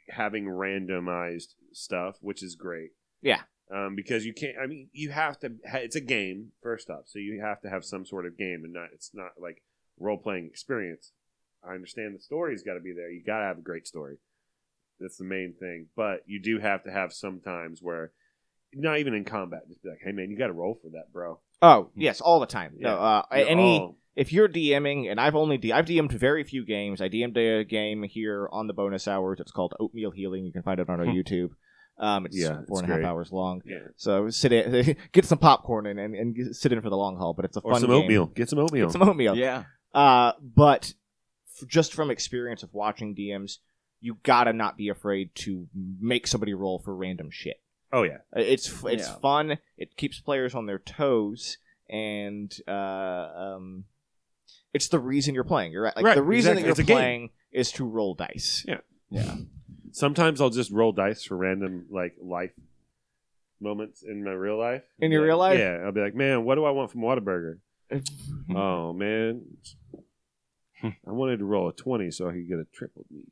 [0.08, 2.90] having randomized stuff, which is great.
[3.22, 3.42] Yeah.
[3.72, 4.56] Um, because you can't.
[4.62, 5.52] I mean, you have to.
[5.74, 8.72] It's a game first off, so you have to have some sort of game, and
[8.72, 8.88] not.
[8.92, 9.62] It's not like
[9.98, 11.12] role playing experience.
[11.64, 13.10] I understand the story's got to be there.
[13.10, 14.16] You got to have a great story.
[14.98, 15.86] That's the main thing.
[15.94, 18.10] But you do have to have some times where,
[18.74, 21.12] not even in combat, just be like, "Hey, man, you got to roll for that,
[21.12, 22.72] bro." Oh yes, all the time.
[22.76, 22.88] Yeah.
[22.88, 26.64] No, uh, any all- if you're DMing, and I've only D- I've DM'd very few
[26.66, 27.00] games.
[27.00, 29.38] I DM'd a game here on the bonus hours.
[29.38, 30.44] It's called Oatmeal Healing.
[30.44, 31.50] You can find it on our YouTube.
[32.00, 33.04] Um, it's Yeah, four it's and a half great.
[33.06, 33.60] hours long.
[33.64, 33.78] yeah.
[33.96, 37.34] So sit in, get some popcorn and, and, and sit in for the long haul.
[37.34, 38.02] But it's a Or fun some game.
[38.02, 38.26] oatmeal.
[38.26, 38.86] Get some oatmeal.
[38.86, 39.36] Get some oatmeal.
[39.36, 39.64] Yeah.
[39.94, 40.94] Uh, but
[41.60, 43.58] f- just from experience of watching DMs,
[44.00, 45.66] you gotta not be afraid to
[46.00, 47.60] make somebody roll for random shit.
[47.92, 48.18] oh yeah.
[48.34, 49.14] Uh, It's f- it's Yeah.
[49.16, 49.58] fun.
[49.76, 51.58] It keeps players on their toes,
[51.90, 52.70] and uh,
[53.36, 53.84] um,
[54.72, 55.72] it's the reason you're playing.
[55.72, 55.96] You're right.
[55.96, 56.70] Like Right, the reason exactly.
[56.70, 56.96] that you're a game.
[56.96, 58.64] playing is to roll dice.
[58.66, 58.78] Yeah.
[59.10, 59.34] Yeah.
[59.92, 62.52] Sometimes I'll just roll dice for random like life
[63.60, 64.82] moments in my real life.
[64.98, 65.58] In your Like, real life?
[65.58, 65.78] Yeah.
[65.84, 67.58] I'll be like, man, what do I want from Whataburger?
[68.54, 69.42] oh man.
[70.82, 73.28] I wanted to roll a twenty so I could get a triple meat.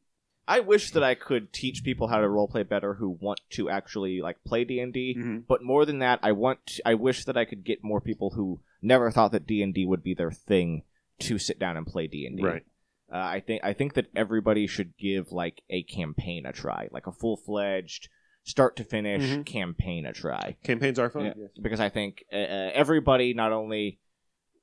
[0.46, 4.20] I wish that I could teach people how to roleplay better who want to actually
[4.22, 5.14] like play D and D.
[5.16, 5.44] Mhm.
[5.46, 6.80] But more than that, I want.
[6.84, 9.84] I wish that I could get more people who never thought that D and D
[9.86, 10.84] would be their thing
[11.20, 12.42] to sit down and play D and D.
[12.42, 12.64] Right.
[13.12, 17.06] Uh, I think I think that everybody should give like a campaign a try, like
[17.06, 18.08] a full fledged
[18.44, 19.44] start to finish Mhm.
[19.46, 21.26] campaign a try, Campaigns are fun.
[21.26, 21.32] Yeah.
[21.36, 21.50] Yes.
[21.60, 23.98] because I think uh, uh, everybody not only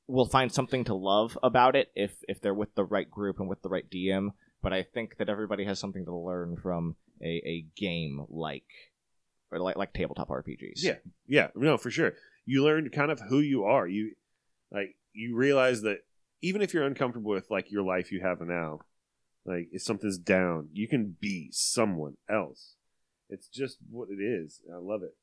[0.08, 3.50] will find something to love about it if if they're with the right group and
[3.50, 4.30] with the right DM,
[4.62, 8.92] but I think that everybody has something to learn from a, a game like
[9.52, 10.84] or like like tabletop RPGs.
[10.84, 10.98] Yeah.
[11.28, 12.14] Yeah, no, for sure.
[12.46, 13.88] You learn kind of who you are.
[13.88, 14.14] You
[14.72, 16.00] like you realize that
[16.46, 18.80] even if you're uncomfortable with like your life you have now,
[19.46, 22.76] like if something's down, you can be someone else.
[23.30, 24.62] It's just what it is.
[24.72, 25.16] I love it.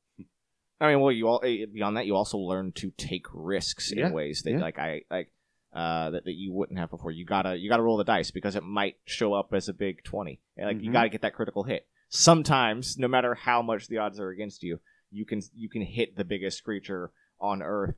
[0.81, 4.07] I mean, well, you all eh, beyond that, you also learn to take risks Yeah,
[4.07, 4.59] in ways that yeah.
[4.59, 5.31] like I like
[5.71, 7.11] uh, that, that you wouldn't have before.
[7.11, 10.03] You gotta you gotta roll the dice because it might show up as a big
[10.03, 10.41] twenty.
[10.57, 10.93] And, like you Mhm.
[10.93, 11.87] gotta get that critical hit.
[12.09, 16.17] Sometimes, no matter how much the odds are against you, you can you can hit
[16.17, 17.95] the biggest creature on Earth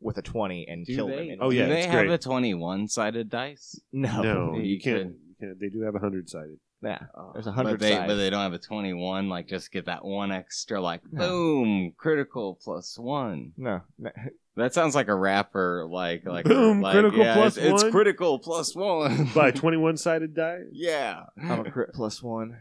[0.00, 1.30] with a twenty and Do kill they, them.
[1.30, 2.10] in- Oh, yeah, do they it's have great.
[2.12, 3.80] a 21 sided dice?
[3.92, 5.60] no, no, you you can't, you can't.
[5.60, 6.58] They do have a hundred sided.
[6.82, 7.30] yeah, oh.
[7.34, 8.06] there's a But hundred they, sides.
[8.06, 9.28] but they don't have a 21.
[9.28, 11.28] Like, just get that one extra, like, No.
[11.28, 13.52] boom, critical plus one.
[13.56, 14.10] no, no.
[14.56, 18.40] That sounds like a rapper, like, like, Boom, like, critical yeah, plus it's, it's critical
[18.40, 19.28] plus one.
[19.34, 20.58] By twenty one sided die.
[20.72, 21.24] yeah.
[21.40, 22.56] I'm a crit plus one.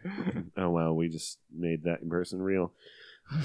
[0.57, 2.71] Oh wow, we just made that person real.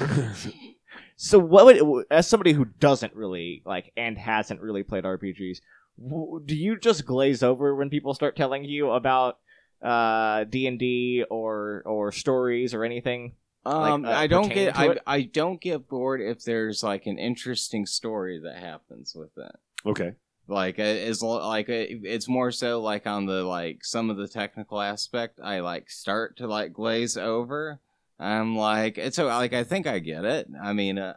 [1.25, 5.61] So, what would, as somebody who doesn't really like and hasn't really played RPGs,
[6.03, 9.39] w- do you just glaze over when people start telling you about
[9.81, 13.35] uh D and D or or stories or anything?
[13.65, 14.97] Um, Like, uh, I don't get, I.
[15.07, 19.53] I don't get bored if there's like an interesting story that happens with it.
[19.87, 20.15] okay.
[20.49, 25.39] Like is like it's more so like on the like some of the technical aspect.
[25.41, 27.79] I like start to like glaze over.
[28.23, 30.49] I'm like it's so like I think I get it.
[30.63, 31.15] I mean, uh,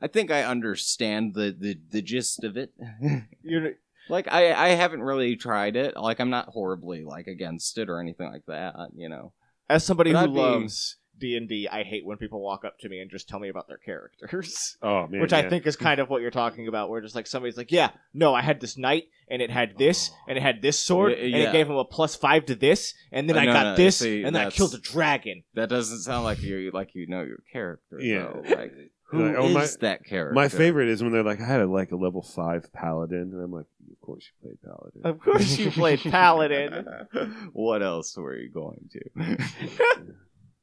[0.00, 2.72] I think I understand the the the gist of it.
[3.42, 3.72] You're,
[4.08, 5.96] like I I haven't really tried it.
[5.96, 8.74] Like I'm not horribly like against it or anything like that.
[8.94, 9.32] You know.
[9.68, 12.88] as somebody But who I'd loves D and I hate when people walk up to
[12.88, 14.76] me and just tell me about their characters.
[14.82, 17.26] Oh man, Which I think is kind of what you're talking about, where just like
[17.26, 20.60] somebody's like, "Yeah, no, I had this knight, and it had this, and it had
[20.62, 23.40] this sword, Yeah, and it gave him a plus five to this, and then Uh,
[23.40, 26.24] I no, got no, this, see, and then I killed a dragon." That doesn't sound
[26.24, 27.98] like you like you know your character.
[28.00, 28.32] Yeah.
[28.34, 28.42] though.
[28.56, 28.72] Like
[29.08, 30.34] who is Like, oh, my- that character?
[30.34, 33.42] My favorite is when they're like, I had a, like a level five paladin, and
[33.44, 35.00] I'm like, of course you played paladin.
[35.04, 36.86] Of course, you played paladin.
[37.52, 39.36] what else were you going to?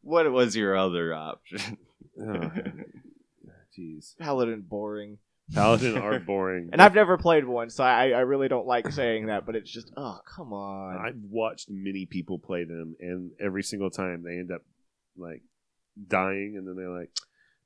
[0.01, 1.77] What was your other option?
[2.19, 2.51] Oh,
[3.77, 5.17] Jeez, Paladin boring,
[5.53, 6.69] paladin are boring.
[6.73, 9.45] and I've never played one, so I, I really don't like saying that.
[9.45, 10.97] But it's just, oh come on.
[10.97, 14.61] I've watched many people play them, and every single time they end up
[15.17, 15.41] like
[16.07, 17.11] dying, and then they're like,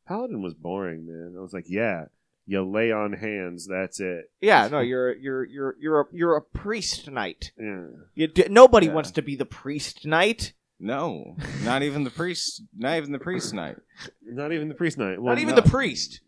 [0.07, 2.05] "Paladin was boring, man." I was like, "Yeah,
[2.45, 6.41] you lay on hands, that's it." Yeah, no, you're you're you're you're a you're a
[6.41, 7.51] priest knight.
[7.59, 8.93] Yeah, You d- nobody Yeah.
[8.93, 10.53] wants to be the priest knight.
[10.79, 12.63] No, not even the priest.
[12.75, 13.77] Not even the priest knight.
[14.23, 15.21] not even the priest knight.
[15.21, 15.61] Well, Not even no.
[15.61, 16.21] the priest.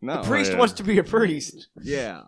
[0.00, 0.22] No.
[0.22, 0.58] the priest yeah.
[0.58, 1.68] wants to be a priest.
[1.80, 2.22] Yeah.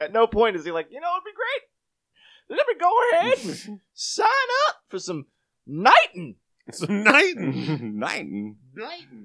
[0.00, 2.58] At no point is he like, you know, it'd be great.
[2.58, 4.26] Let me go ahead, sign
[4.68, 5.26] up for some
[5.66, 6.36] knighting.
[6.70, 7.34] some knight.
[7.36, 8.56] Knighton.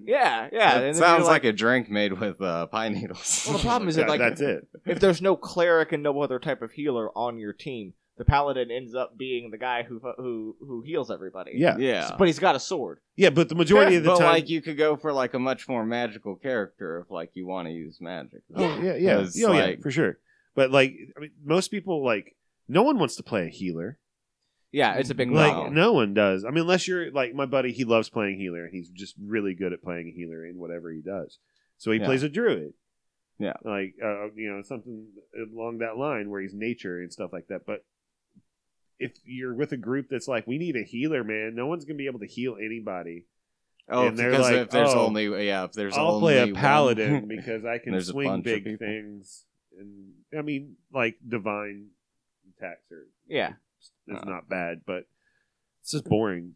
[0.06, 0.74] Yeah, yeah.
[0.74, 3.46] That and then sounds you're like, a drink made with uh, pine needles.
[3.48, 4.68] Well, the problem is that like that's it.
[4.86, 8.70] if there's no cleric and no other type of healer on your team, the paladin
[8.70, 11.54] ends up being the guy who who who heals everybody.
[11.56, 12.16] Yeah, yeah.
[12.20, 13.00] but he's got a sword.
[13.16, 15.40] yeah, but the majority of the but time, like you could go for like a
[15.40, 18.44] much more magical character if like you want to use magic.
[18.56, 20.20] Oh yeah, yeah, Because, yeah, yeah, like- for sure.
[20.54, 22.36] But like, I mean, most people like
[22.68, 23.98] no one wants to play a healer.
[24.72, 25.74] Yeah, it's a big Like problem.
[25.74, 26.46] no one does.
[26.46, 29.74] I mean, unless you're like my buddy, he loves playing healer, he's just really good
[29.74, 31.40] at playing a healer in whatever he does.
[31.80, 32.06] So he Yeah.
[32.06, 32.74] plays a druid.
[33.40, 33.54] Yeah.
[33.66, 35.08] like uh, you know something
[35.52, 37.66] along that line where he's nature and stuff like that.
[37.66, 37.84] But
[39.02, 41.98] if you're with a group that's like, we need a healer, man, no one's gonna
[41.98, 43.26] be able to heal anybody.
[43.90, 46.54] Oh, And because like, if there's oh, only yeah, if there's only I'll play a
[46.54, 49.46] paladin because I can swing big things,
[49.78, 51.88] and I mean, like divine
[52.58, 53.54] attacks are Yeah.
[54.08, 54.30] it's Uh.
[54.30, 55.06] not bad, but
[55.82, 56.54] it's just boring.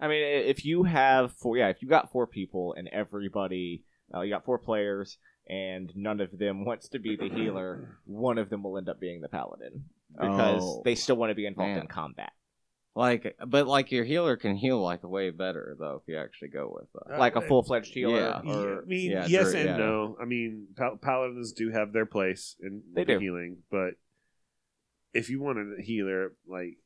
[0.00, 4.20] I mean, if you have four, yeah, if you got four people and everybody, uh,
[4.22, 5.18] you got four players,
[5.48, 8.98] and none of them wants to be the healer, one of them will end up
[9.00, 9.84] being the paladin
[10.18, 11.80] because Oh, they still want to be involved man.
[11.82, 12.32] in combat,
[12.94, 16.70] like, but like your healer can heal like way better though if you actually go
[16.74, 18.18] with uh, uh like a eh, full fledged healer.
[18.18, 18.40] Yeah.
[18.44, 19.86] Yeah, Or, I mean, yeah, yes Druid, and yeah.
[19.86, 20.16] no.
[20.20, 23.18] I mean, pal- paladins do have their place in They the do.
[23.18, 23.94] healing, but
[25.14, 26.76] if you want a healer, like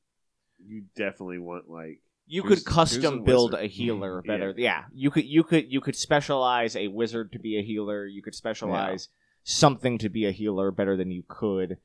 [0.65, 3.65] you definitely want like you could who's a custom build wizard?
[3.65, 4.31] a healer mm-hmm.
[4.31, 4.37] Yeah.
[4.37, 4.55] better.
[4.57, 4.85] Yeah.
[4.93, 8.07] you could you could you could specialize a wizard to be a healer.
[8.07, 9.09] You could specialize
[9.45, 11.79] something to be a healer better than you could.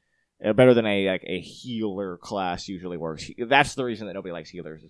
[0.44, 3.30] Uh, better than a like a healer class usually works.
[3.38, 4.84] That's the reason that nobody likes healers.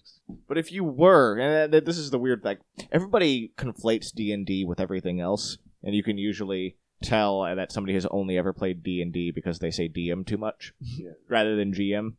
[0.47, 2.57] But if you were, and this is the weird thing,
[2.91, 7.95] everybody conflates D and D with everything else, and you can usually tell that somebody
[7.95, 11.11] has only ever played D and D because they say DM too much Yeah.
[11.29, 12.13] rather than GM.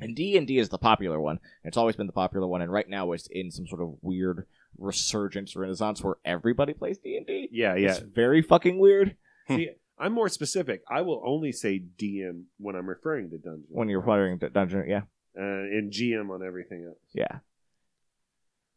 [0.00, 1.40] And D and D is the popular one.
[1.64, 4.46] It's always been the popular one, and right now it's in some sort of weird
[4.78, 7.48] resurgence renaissance where everybody plays D and D.
[7.50, 7.88] yeah, yeah.
[7.92, 9.16] It's very fucking weird
[9.48, 10.82] See, I'm more specific.
[10.90, 14.84] I will only say DM when I'm referring to dungeon, when you're referring to dungeon.
[14.88, 15.02] Yeah,
[15.38, 16.98] uh, and GM on everything else.
[17.12, 17.38] yeah.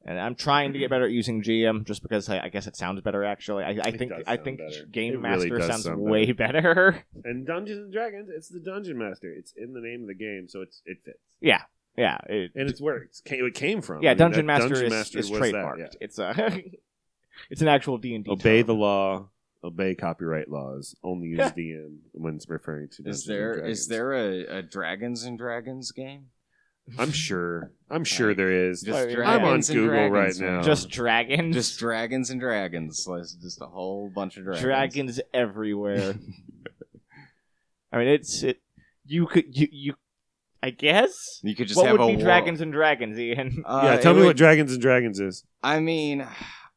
[0.05, 2.77] And I'm trying to get better at using GM just because I, I guess it
[2.77, 3.25] sounds better.
[3.25, 4.85] Actually, I, I think I think better.
[4.89, 7.03] Game It Master does sounds sound way better.
[7.25, 9.29] And Dungeons and Dragons, it's the Dungeon Master.
[9.29, 11.63] It's in the name of the game, so it's it fits, yeah,
[11.97, 12.17] yeah.
[12.29, 14.01] It, and it's where it's came, it came from.
[14.01, 15.77] yeah, I mean, Dungeon Master Dungeon is, Master is was that, trademarked.
[15.79, 15.87] yeah.
[15.99, 16.61] It's a
[17.49, 18.31] it's an actual D and D.
[18.31, 19.27] Obey the law.
[19.63, 20.95] Obey copyright laws.
[21.03, 23.03] Only use DM when it's referring to.
[23.09, 26.27] Is Dungeons there and is there a, a Dragons and Dragons game?
[26.97, 27.71] I'm sure.
[27.89, 28.81] I'm sure Like, there is.
[28.81, 30.57] Just I'm on Dragons and Google Dragons, right man.
[30.59, 30.63] now.
[30.63, 33.05] just dragons, just Dragons and Dragons.
[33.07, 34.61] Like, Just a whole bunch of dragons.
[34.63, 36.15] dragons everywhere.
[37.91, 38.61] I mean, it's it.
[39.05, 39.93] You could you you.
[40.61, 41.39] I guess.
[41.41, 43.63] You could just what have would a be wor- dragons and dragons, Ian?
[43.65, 45.43] Uh, yeah, it tell me would- what Dragons and Dragons is.
[45.63, 46.27] I mean,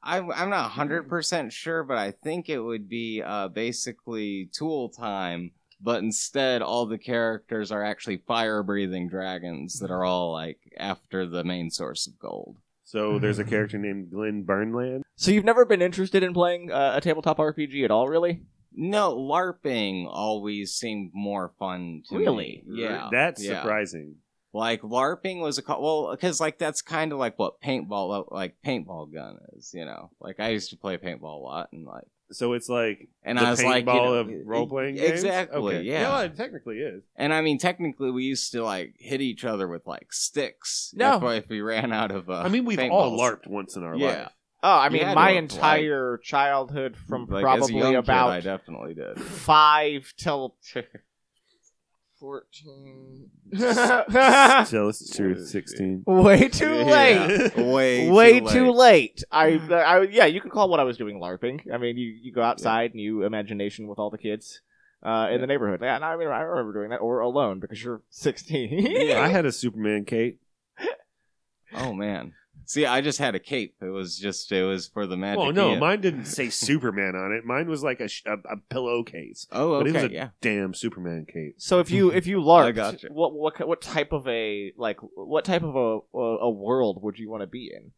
[0.02, 4.88] I'm I'm not hundred percent sure, but I think it would be uh, basically Tool
[4.88, 10.58] time, but instead all the characters are actually fire breathing dragons that are all like
[10.76, 12.56] after the main source of gold.
[12.84, 15.02] So there's a character named Glenn Burnland.
[15.16, 18.42] So you've never been interested in playing uh, a tabletop RPG at all, really?
[18.74, 22.62] No, LARPing always seemed more fun to Really?
[22.66, 22.82] me.
[22.82, 23.60] Yeah, That's yeah.
[23.62, 24.16] surprising.
[24.54, 28.54] Like LARPing was a co- well, because like that's kind of like what paintball like
[28.64, 30.10] paintball gun is, you know.
[30.20, 33.42] Like I used to play paintball a lot, and like So it's like and the
[33.42, 35.10] I was like, you know, of role playing games?
[35.10, 35.82] exactly, Okay.
[35.82, 36.10] yeah.
[36.10, 37.02] well, it technically is.
[37.16, 40.92] And I mean, technically, we used to like hit each other with like sticks.
[40.94, 41.16] No.
[41.28, 42.28] if, if we ran out of.
[42.28, 43.18] Uh, I mean, we've all paintballs.
[43.20, 44.06] LARPed once in our Yeah.
[44.06, 44.28] life.
[44.64, 47.92] Oh, I mean, had my to have, entire childhood from Like, as a young probably
[47.94, 49.18] kid, about I definitely did.
[49.20, 50.56] five till
[52.22, 53.30] fourteen.
[53.52, 55.44] Still, this is true.
[55.44, 56.04] Sixteen.
[56.06, 57.50] Way too late.
[57.56, 59.22] Yeah, way, Way too, too late.
[59.22, 59.24] late.
[59.32, 61.72] I, I, yeah, you can call what I was doing LARPing.
[61.72, 64.60] I mean, you, you go outside and you imagination with all the kids
[65.02, 65.80] uh, in the neighborhood.
[65.82, 69.10] Yeah, and I mean, I remember doing that, or alone because you're 16.
[69.16, 70.40] I had a Superman cape.
[71.74, 72.34] Oh man.
[72.64, 73.74] See, I just had a cape.
[73.80, 75.40] It was just it was for the magic.
[75.40, 75.80] Oh no, Ian.
[75.80, 77.44] mine didn't say Superman on it.
[77.44, 79.46] Mine was like a, sh- a, a pillowcase.
[79.52, 80.28] Oh, But okay, it was a yeah.
[80.40, 81.54] damn Superman cape.
[81.58, 83.08] So if you if you LARPed, gotcha.
[83.10, 87.18] what what what type of a like what type of a a, a world would
[87.18, 87.92] you want to be in?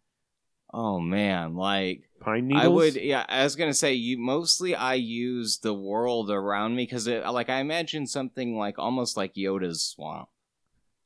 [0.72, 2.64] Oh man, like Pine needles.
[2.64, 3.24] I would, yeah.
[3.28, 7.60] I was gonna say, you mostly I use the world around me because, like, I
[7.60, 10.28] imagine something like almost like Yoda's swamp,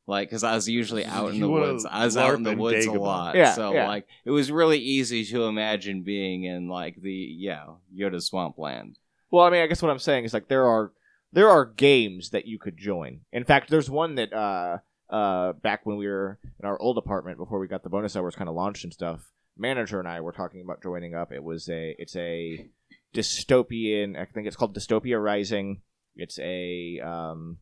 [0.09, 1.87] like because I was usually out in the wanna woods.
[1.89, 3.87] I was out in the in woods a lot, Yeah, so yeah.
[3.87, 8.99] like it was really easy to imagine being in like the yeah Yoda swamp land.
[9.31, 10.93] Well, I mean, I guess what I'm saying is like there are
[11.33, 13.21] there are games that you could join.
[13.33, 14.79] In fact, there's one that uh
[15.11, 18.35] uh back when we were in our old apartment before we got the bonus hours
[18.35, 19.31] kind of launched and stuff.
[19.57, 21.33] Manager and I were talking about joining up.
[21.33, 22.67] It was a it's a
[23.15, 24.19] dystopian.
[24.19, 25.83] I think it's called Dystopia Rising.
[26.17, 27.59] It's a um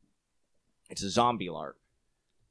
[0.88, 1.72] it's a zombie LARP.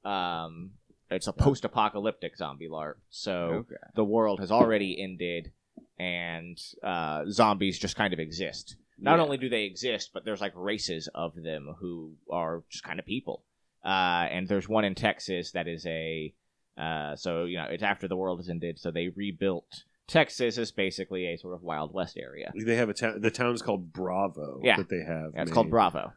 [0.06, 0.72] Um,
[1.12, 2.96] it's a post-apocalyptic zombie LARP.
[3.10, 3.76] So Okay.
[3.96, 5.52] the world has already ended
[6.00, 8.76] and uh, zombies just kind of exist.
[8.98, 9.24] Not Yeah.
[9.24, 13.06] only do they exist, but there's like races of them who are just kind of
[13.06, 13.44] people.
[13.84, 16.34] Uh, and there's one in Texas that is a
[16.78, 20.72] uh, so you know it's after the world has ended, so they rebuilt Texas as
[20.72, 22.52] basically a sort of Wild West area.
[22.54, 23.22] They have a town.
[23.22, 24.60] The town's called Bravo.
[24.64, 24.78] Yeah.
[24.78, 25.32] that they have.
[25.36, 25.70] Yeah, it's called.
[25.70, 26.12] Bravo.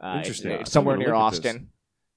[0.00, 0.52] Uh, Interesting.
[0.52, 1.12] It's, somewhere near.
[1.12, 1.70] Austin,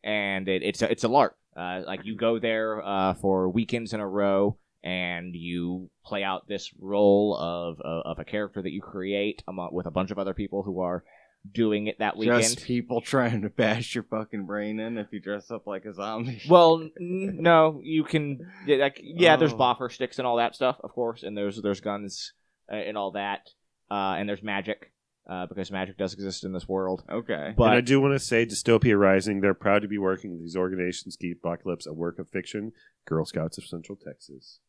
[0.04, 1.32] and it, it's a, it's a LARP.
[1.56, 6.48] Uh, like you go there uh, for weekends in a row, and you play out
[6.48, 10.18] this role of of, of a character that you create among, with a bunch of
[10.20, 11.04] other people who are
[11.52, 12.42] doing it that weekend.
[12.44, 15.94] Just people trying to bash your fucking brain in if you dress up like a
[15.94, 16.42] zombie.
[16.50, 19.36] Well, n- no, you can yeah, like yeah.
[19.36, 19.58] There's Oh.
[19.58, 22.34] boffer sticks and all that stuff, of course, and there's there's guns
[22.72, 23.50] uh, and all that,
[23.90, 24.91] uh, and there's magic
[25.28, 27.04] uh, because magic does exist in this world.
[27.10, 27.54] okay.
[27.56, 29.42] But and I do want to say, Dystopia Rising.
[29.42, 31.16] They're proud to be working with these organizations.
[31.16, 32.72] Keep Apocalypse a work of fiction.
[33.06, 34.60] Girl Scouts of Central Texas.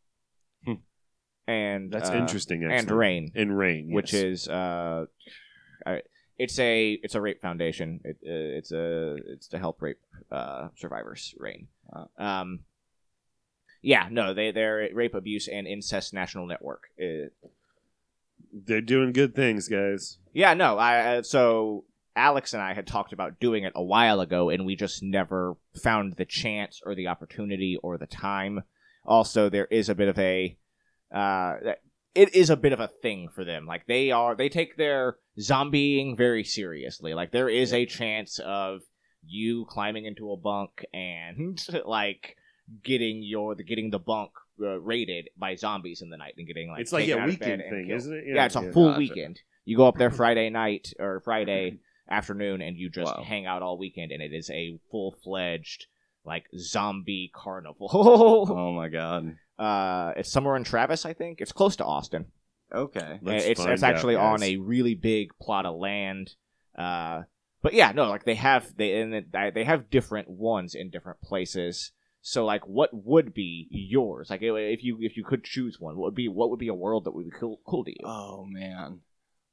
[1.46, 2.64] and That's uh, interesting.
[2.64, 5.06] and RAINN, And RAINN, which is uh,
[6.38, 8.00] it's a it's a rape foundation.
[8.04, 10.00] It, uh, it's a it's to help rape
[10.30, 11.34] uh, survivors.
[11.38, 11.68] RAINN.
[12.18, 12.60] Um,
[13.82, 16.84] yeah, no, they they're rape, abuse, and incest national network.
[17.00, 17.28] Uh,
[18.52, 20.18] they're doing good things, guys.
[20.32, 20.78] Yeah, no.
[20.78, 21.84] I uh, so
[22.16, 25.56] Alex and I had talked about doing it a while ago, and we just never
[25.82, 28.62] found the chance or the opportunity or the time.
[29.04, 30.56] Also, there is a bit of a
[31.14, 31.54] uh,
[32.14, 33.66] it is a bit of a thing for them.
[33.66, 37.14] Like they are, they take their zombieing very seriously.
[37.14, 38.82] Like there is a chance of
[39.24, 42.36] you climbing into a bunk and like
[42.82, 44.32] getting your the getting the bunk
[44.62, 47.62] uh, raided by zombies in the night and getting like it's like a out weekend
[47.62, 47.98] thing, killed.
[47.98, 48.24] isn't it?
[48.34, 48.98] Yeah, it's a full Gotcha.
[48.98, 49.40] weekend.
[49.64, 51.78] You go up there Friday night or Friday
[52.10, 53.22] afternoon, and you just Wow.
[53.24, 55.86] hang out all weekend, and it is a full fledged
[56.24, 57.88] like zombie carnival.
[58.50, 59.36] Oh my god.
[59.58, 61.40] uh, it's somewhere in Travis, I think.
[61.40, 62.26] It's close to Austin.
[62.74, 63.18] Okay.
[63.22, 66.30] Let's it's it's actually out, on a really big plot of land.
[66.78, 67.22] Uh,
[67.62, 71.20] but yeah, no, like they have they and it- they have different ones in different
[71.20, 71.92] places.
[72.22, 74.30] So like, what would be yours?
[74.30, 76.74] Like, if you if you could choose one, what would be what would be a
[76.74, 78.04] world that would be cool, cool to you?
[78.04, 79.00] Oh man.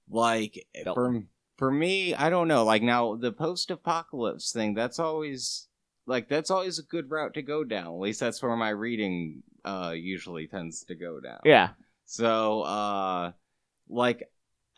[0.07, 1.23] Like Felt for
[1.57, 2.63] for me, I don't know.
[2.63, 5.67] Like now the post-apocalypse thing, that's always
[6.05, 7.87] like that's always a good route to go down.
[7.87, 11.39] At least that's where my reading uh usually tends to go down.
[11.43, 11.69] yeah,
[12.05, 13.31] So uh
[13.89, 14.29] like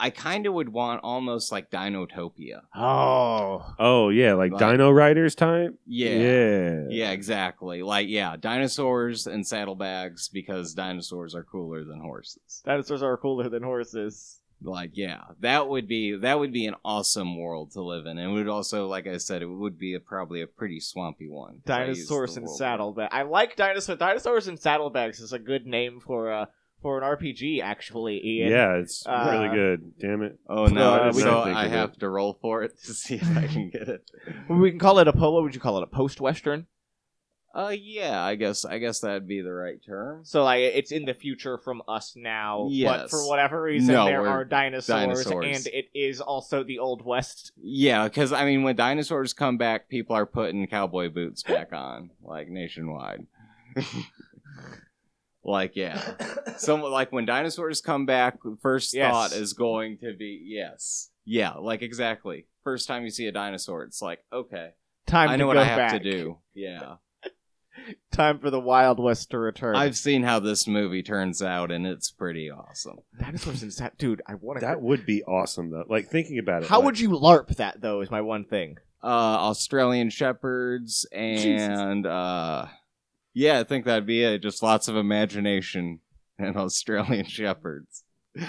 [0.02, 2.62] I kind of would want almost like Dinotopia.
[2.76, 5.78] Oh, Oh yeah, like, Like- Dino Riders time.
[5.86, 6.10] Yeah.
[6.10, 7.84] yeah, Yeah, exactly.
[7.84, 12.62] Like yeah, dinosaurs and saddlebags because dinosaurs are cooler than horses.
[12.66, 14.39] dinosaurs are cooler than horses.
[14.64, 18.30] like yeah that would be that would be an awesome world to live in and
[18.30, 21.62] it would also like i said it would be a, probably a pretty swampy one.
[21.66, 23.10] Dinosaurs and saddlebags.
[23.12, 23.95] I like dinosaur.
[23.95, 26.47] Dinosaurs and saddlebags is a good name for a
[26.82, 28.51] for an RPG, actually, Ian.
[28.51, 29.91] Yeah, it's Uh, really good.
[29.99, 30.39] Damn it.
[30.49, 30.93] Oh no!
[30.93, 31.99] Uh, we so I have it.
[31.99, 34.09] to roll for it to see if I can get it.
[34.49, 35.32] We can call it a po.
[35.32, 35.84] What would you call it?
[35.84, 36.67] A post-western.
[37.53, 40.23] Uh, yeah, I guess I guess that'd be the right term.
[40.23, 44.21] So like it's in the future from us now, but for whatever reason No, there
[44.21, 45.45] we're are dinosaurs, dinosaurs.
[45.45, 47.51] and it is also the old west.
[47.61, 52.11] Yeah, because I mean, when dinosaurs come back, people are putting cowboy boots back on,
[52.23, 53.27] like nationwide.
[55.44, 56.00] like, yeah,
[56.58, 59.12] some like when dinosaurs come back, first Yes.
[59.12, 62.48] thought is going to be yes, yeah, like exactly.
[62.64, 64.72] First time you see a dinosaur, it's like okay,
[65.08, 65.92] Time I to know what go I have back.
[65.94, 66.38] to do.
[66.54, 66.96] Yeah,
[68.12, 69.76] Time for the Wild West to return.
[69.76, 72.98] I've seen how this movie turns out, and it's pretty awesome.
[73.20, 74.22] dinosaurs in that dude.
[74.28, 74.66] I want to.
[74.66, 75.86] That would be awesome though.
[75.89, 76.70] Like thinking about it.
[76.70, 78.02] How like, would you LARP that though?
[78.02, 78.78] Is my one thing.
[79.02, 82.66] uh Australian shepherds and uh
[83.34, 84.41] yeah, I think that'd be it.
[84.41, 85.99] Just lots of imagination
[86.38, 88.03] and Australian shepherds.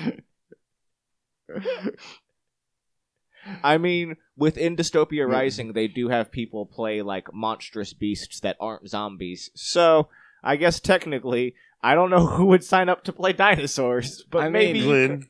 [3.63, 5.29] I mean, within Dystopia.
[5.29, 9.51] Rising, they do have people play like monstrous beasts that aren't zombies.
[9.55, 10.09] So
[10.43, 14.49] I guess technically, I don't know who would sign up to play dinosaurs, but I
[14.49, 15.29] maybe you Glenn?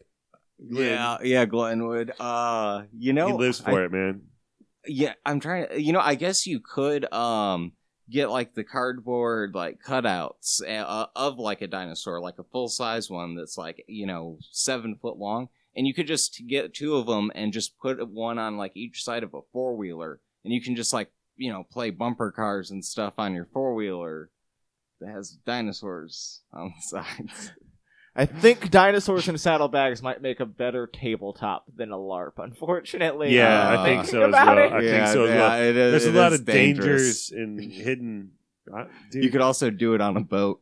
[0.70, 2.12] Glenn, Yeah, yeah, Glenwood.
[2.20, 4.22] Uh you know he lives I- for it, man.
[4.84, 7.72] Yeah, I'm trying to you know, I guess you could um
[8.12, 13.10] get like the cardboard like cutouts uh, of like a dinosaur, like a full size
[13.10, 17.06] one that's like, you know, 7 foot long and you could just get two of
[17.06, 20.60] them and just put one on like each side of a four wheeler, and you
[20.60, 24.30] can just like you know play bumper cars and stuff on your four wheeler
[25.00, 27.52] that has dinosaurs on the sides.
[28.14, 32.32] I think dinosaurs and saddlebags might make a better tabletop than a LARP.
[32.38, 34.58] Unfortunately, Yeah, Uh, I think so as well.
[34.58, 34.72] it.
[34.72, 35.62] I think so as well.
[35.62, 37.28] it is- There's a lot of dangerous.
[37.28, 38.32] dangers and hidden.
[38.72, 40.60] I, dude, You could also do it on a boat.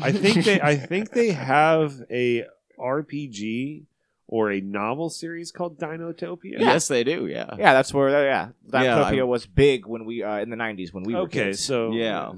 [0.00, 0.60] I think they.
[0.72, 2.44] I think they have a
[2.78, 3.84] RPG
[4.26, 6.58] or a novel series called Dinotopia.
[6.58, 7.26] Yes, they do.
[7.26, 7.54] Yeah.
[7.58, 10.92] yeah, that's where yeah, Yeah, Dinotopia I- was big when we uh, in the '90s
[10.92, 11.60] when we were Okay, kids.
[11.64, 12.32] so Yeah.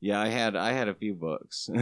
[0.00, 1.68] Yeah, I had I had a few books.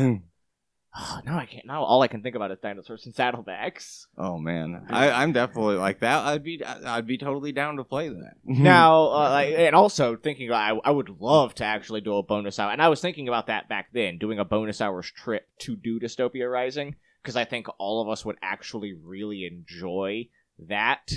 [0.99, 1.67] Oh, now I can't.
[1.67, 4.07] Now all I can think about is dinosaurs and saddlebags.
[4.17, 6.27] oh man, I, I'm definitely like that.
[6.27, 8.35] I'd be I'd be totally down to play that.
[8.45, 12.59] now, uh, like, and also thinking, I, I would love to actually do a bonus
[12.59, 15.77] hour, and I was thinking about that back then, doing a bonus hours trip to
[15.77, 20.29] do Dystopia Rising, because I think all of us would actually really enjoy
[20.59, 21.13] that.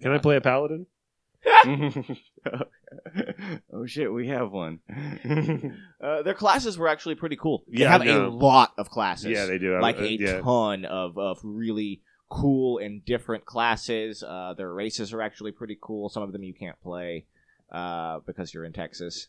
[0.00, 0.86] Can I play a paladin?
[3.72, 4.80] oh shit, we have one.
[6.02, 7.62] Uh, their classes were actually pretty cool.
[7.68, 9.26] They Yeah, have a lot of classes.
[9.26, 9.74] Yeah, they do.
[9.74, 10.40] I- like uh, a yeah.
[10.40, 14.22] ton of, of really cool and different classes.
[14.22, 16.08] Uh, their races are actually pretty cool.
[16.08, 17.26] Some of them you can't play
[17.70, 19.28] uh, because you're in Texas.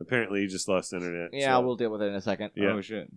[0.00, 1.30] Apparently, you just lost internet.
[1.32, 2.50] Yeah, so- we'll deal with it in a second.
[2.56, 2.70] Yeah.
[2.72, 3.08] Oh shit.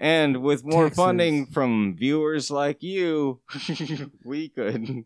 [0.00, 0.96] And with more Texas.
[1.04, 3.40] funding from viewers like you,
[4.24, 5.04] we could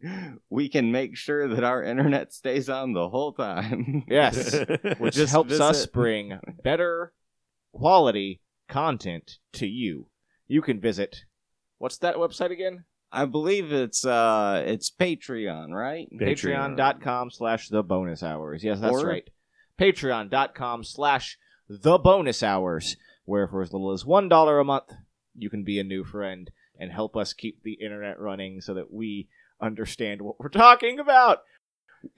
[0.51, 4.05] we can make sure that our internet stays on the whole time.
[4.07, 4.55] Yes,
[4.99, 7.14] which Just helps us bring better
[7.72, 10.09] quality content to you.
[10.47, 11.22] You can visit.
[11.78, 12.84] What's that website again?
[13.11, 16.07] I believe it's uh it's Patreon, right?
[16.12, 16.76] Patreon.
[16.76, 18.62] Patreon.com slash the bonus hours.
[18.62, 19.28] Yes, that's Or- right.
[19.80, 21.38] Patreon.com slash
[21.68, 24.92] the bonus hours, where for as little as $1 a month,
[25.36, 28.92] you can be a new friend and help us keep the internet running so that
[28.92, 29.28] we
[29.60, 31.42] understand what we're talking about.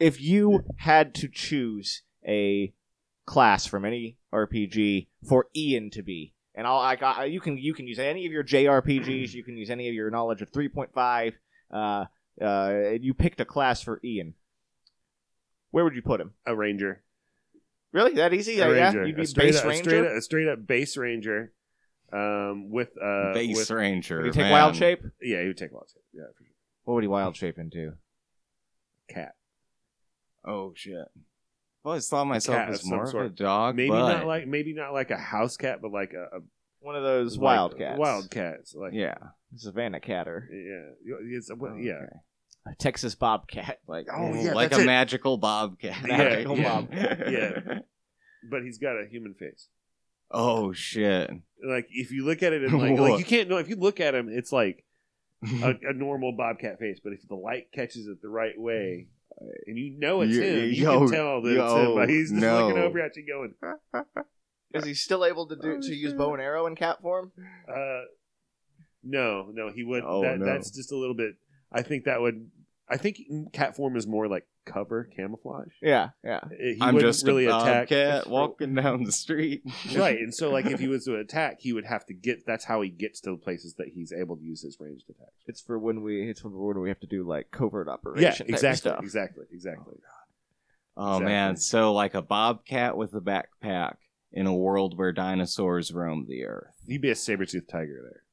[0.00, 2.72] If you had to choose a
[3.26, 7.74] class from any RPG for Ian to be, and I'll, I got, you can you
[7.74, 11.34] can use any of your JRPGs, you can use any of your knowledge of 3.5,
[11.70, 12.04] uh,
[12.42, 14.34] uh, you picked a class for Ian.
[15.70, 16.32] Where would you put him?
[16.46, 17.02] a ranger.
[17.94, 18.58] Really, that easy?
[18.58, 19.04] A Yeah, yeah?
[19.06, 19.84] You'd a be straight base up, a ranger.
[19.84, 21.52] straight up, a straight up base ranger.
[22.12, 24.18] Um, with uh, Base with, Ranger.
[24.18, 24.52] Would he take man.
[24.52, 25.00] wild shape?
[25.22, 26.02] yeah, he would take wild shape.
[26.12, 26.52] yeah, for sure.
[26.84, 27.92] What would he wild shape into?
[29.08, 29.32] Cat.
[30.44, 31.06] Oh shit.
[31.82, 33.76] Well, I saw myself cat of as some more of a dog.
[33.76, 36.40] Maybe but- not like maybe not like a house cat, but like a, a
[36.80, 37.98] One of those like wild cats.
[37.98, 38.74] Wild cats.
[38.74, 39.14] Like Yeah.
[39.56, 40.48] Savannah catter.
[40.52, 41.92] yeah, it's, well, yeah.
[41.94, 42.16] Okay.
[42.66, 43.80] A Texas bobcat.
[43.86, 44.86] Like Oh, yeah, like that's a it.
[44.86, 45.96] magical bobcat.
[46.06, 46.88] Yeah, Magical yeah, bob.
[46.92, 47.78] yeah.
[48.50, 49.68] But he's got a human face.
[50.30, 51.30] Oh shit.
[51.66, 54.00] Like if you look at it, and like, like you can't know if you look
[54.00, 54.84] at him, it's like
[55.62, 56.98] a, a normal bobcat face.
[57.02, 59.06] But if the light catches it the right way,
[59.66, 61.84] and you know it's You- him, you yo, can tell that it's him.
[61.84, 62.66] yo, But he's just no.
[62.66, 63.54] looking over at you, going,
[64.74, 67.32] Is he still able to do to use bow and arrow in cat form?
[67.66, 68.02] uh,
[69.02, 70.02] "No, no, he would.
[70.06, 70.44] Oh, that, no.
[70.46, 71.34] That's just a little bit.
[71.74, 72.50] I think that would.
[72.86, 73.18] I think
[73.54, 75.72] cat form is more like cover camouflage.
[75.80, 76.40] Yeah, yeah.
[76.58, 77.88] He I'm wouldn't just really a attack.
[77.88, 79.62] bobcat walking down the street.
[79.96, 82.44] right, and so like if he was to attack, he would have to get.
[82.46, 85.32] That's how he gets to the places that he's able to use his ranged attacks.
[85.46, 88.46] It's for when we it's for when we have to do like covert operation.
[88.48, 89.00] Yeah, exactly, Stuff.
[89.02, 89.94] exactly, exactly.
[90.96, 91.62] Oh, oh man, Exactly.
[91.80, 93.94] so like a bobcat with a backpack
[94.30, 96.74] in a world where dinosaurs roam the earth.
[96.86, 98.23] He'd be a saber tooth tiger there.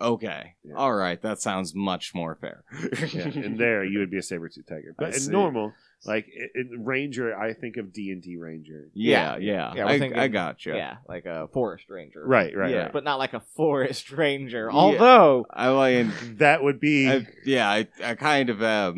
[0.00, 0.54] Okay.
[0.62, 0.74] Yeah.
[0.76, 2.64] All right, that sounds much more fair.
[3.12, 4.94] Yeah, and there you would be a saber tooth tiger.
[4.98, 5.72] But in normal,
[6.04, 8.90] like in in Ranger, I think of D and D Ranger.
[8.92, 9.38] yeah, Yeah.
[9.38, 9.74] yeah.
[9.74, 10.74] Yeah, I, thinking- I got you.
[10.74, 12.22] Yeah, like a forest ranger.
[12.26, 12.82] Right, right, Yeah.
[12.82, 12.92] right.
[12.92, 14.68] But not like a forest ranger.
[14.70, 14.76] Yeah.
[14.78, 16.08] Although I like.
[16.38, 18.96] That would be I, yeah, I, I kind of am.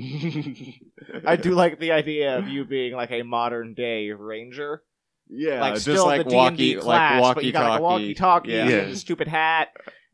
[1.24, 4.82] I do like the idea of you being like a modern day ranger.
[5.30, 7.82] Yeah, like just still like the walkie, D&D class, like but you got like a
[7.82, 8.68] walkie walkie-talkie Yeah.
[8.68, 8.76] Yeah.
[8.78, 9.68] a stupid hat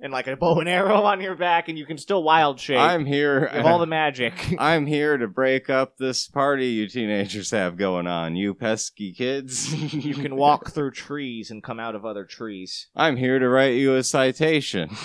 [0.04, 2.78] and like a bow and arrow on your back, and you can still wild shape.
[2.78, 3.46] I'm here.
[3.46, 4.34] Have all the magic.
[4.58, 8.36] I'm here to break up this party you teenagers have going on.
[8.36, 9.74] You pesky kids.
[9.94, 12.88] you can walk through trees and come out of other trees.
[12.94, 14.90] I'm here to write you a citation.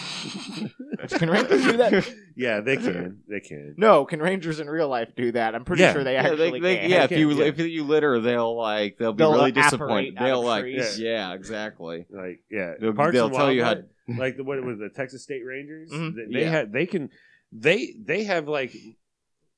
[1.07, 2.13] Can rangers do that?
[2.39, 3.75] Yeah, they can, they can.
[3.77, 5.53] No, can rangers in real life do that?
[5.55, 5.93] I'm pretty Yeah.
[5.93, 6.89] sure they yeah, actually they, they, can.
[6.89, 7.45] yeah, if can, you yeah.
[7.45, 10.17] if you litter, they'll like they'll be They'll really apparate disappointed.
[10.17, 10.99] out They'll like trees.
[10.99, 12.05] yeah, exactly.
[12.09, 14.89] Like yeah, They'll- Parks they'll and tell you how- Wildlife, like the what was the
[14.89, 15.91] Texas State Rangers?
[15.91, 16.15] Mhm.
[16.15, 16.49] They, they Yeah.
[16.51, 17.09] had they can
[17.51, 18.73] they they have like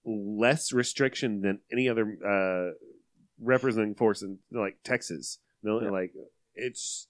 [0.05, 2.73] less restriction than any other uh
[3.39, 5.37] representing force in like Texas.
[5.63, 6.13] No, like
[6.55, 7.07] it's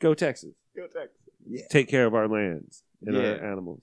[0.00, 0.54] go Texas.
[0.76, 1.66] Go Texas.
[1.70, 3.22] Take care of our lands and Yeah.
[3.32, 3.82] our animals.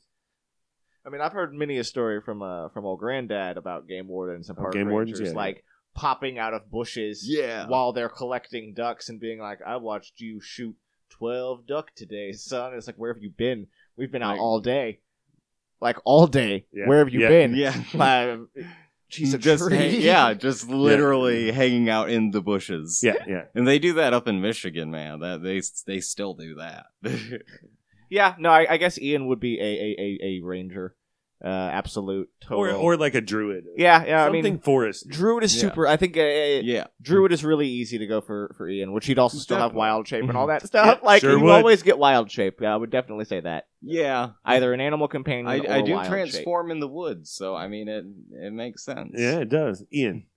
[1.06, 4.50] I mean, I've heard many a story from uh from old granddad about game wardens
[4.50, 5.38] and park game rangers, wardens, yeah.
[5.38, 7.68] like popping out of bushes Yeah.
[7.68, 10.76] while they're collecting ducks and being like, "I watched you shoot
[11.10, 13.68] twelve duck today, son." It's like, where have you been?
[13.98, 15.00] We've been out Like- all day,
[15.82, 16.66] like all day.
[16.72, 16.88] Yeah.
[16.88, 17.30] Where have you Yeah.
[17.30, 17.56] been?
[17.56, 18.38] Yeah.
[19.10, 23.02] She's just hang- yeah, just literally hanging out in the bushes.
[23.04, 23.44] Yeah, yeah.
[23.54, 25.20] And they do that up in Michigan, man.
[25.20, 26.86] That they they still do that.
[28.12, 28.36] yeah.
[28.38, 30.96] No, I, I guess Ian would be a a, a, a ranger,
[31.44, 32.76] uh, absolute total.
[32.76, 33.66] Or or like a druid.
[33.76, 34.26] yeah, yeah.
[34.26, 35.08] Something I mean, forest.
[35.10, 35.62] Druid is Yeah.
[35.62, 35.88] super.
[35.88, 36.86] I think uh, yeah.
[37.02, 40.08] Druid is really easy to go for for Ian, which he'd also still have wild
[40.08, 41.00] shape and all that stuff.
[41.02, 41.52] Yeah, like sure you would.
[41.52, 42.60] always get wild shape.
[42.62, 43.68] Yeah, I would definitely say that.
[43.82, 44.32] Yeah.
[44.46, 46.12] Either an animal companion I, or I do wild shape.
[46.12, 48.06] transform in the woods, so I mean it
[48.46, 49.14] it makes sense.
[49.18, 49.84] Yeah, it does.
[49.92, 50.28] Ian,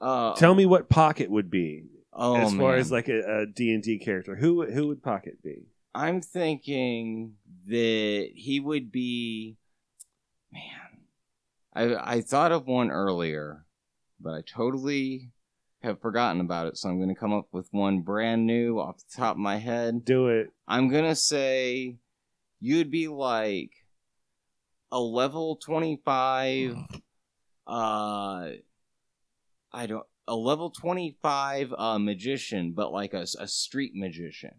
[0.00, 2.78] Uh, tell me what Pocket would be oh, as far man.
[2.80, 4.36] as like a D and D character.
[4.36, 5.66] Who who would Pocket be?
[5.94, 7.34] I'm thinking
[7.66, 9.56] that he would be
[10.52, 11.04] man.
[11.74, 13.64] I I thought of one earlier,
[14.20, 15.30] but I totally
[15.82, 19.16] have forgotten about it, so I'm gonna come up with one brand new off the
[19.16, 20.04] top of my head.
[20.04, 20.50] Do it.
[20.66, 21.98] I'm gonna say
[22.60, 23.70] you'd be like
[24.90, 26.76] a level 25
[27.66, 28.50] uh
[29.72, 34.54] I don't a level 25 uh magician but like a, a street magician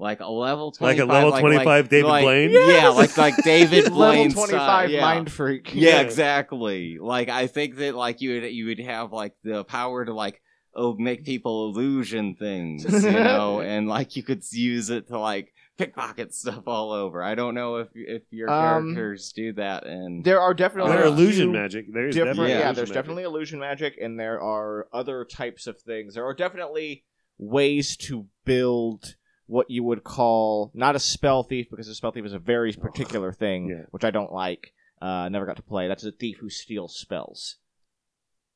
[0.00, 2.50] like a level 25 Like a level 25 David like- Blaine?
[2.50, 5.00] yeah like like David Level Blaine twenty style, five yeah.
[5.00, 5.74] mind freak.
[5.74, 6.98] Yeah, exactly.
[7.00, 10.40] Like I think that like you would you would have like the power to like
[10.74, 15.52] oh make people illusion things, you know, and like you could use it to like
[15.78, 17.22] pickpocket stuff all over.
[17.22, 21.04] I don't know if if your Um, characters do that and There are definitely There
[21.04, 21.86] a illusion magic.
[21.92, 22.94] There's different- definitely yeah, illusion there's magic.
[22.94, 26.14] definitely illusion magic, and there are other types of things.
[26.14, 27.04] There are definitely
[27.38, 29.14] ways to build
[29.48, 32.72] what you would call not a spell thief because a spell thief is a very
[32.72, 33.84] particular thing, Yeah.
[33.90, 34.72] which I don't like.
[35.02, 35.88] Uh, never got to play.
[35.88, 37.56] That's a thief who steals spells.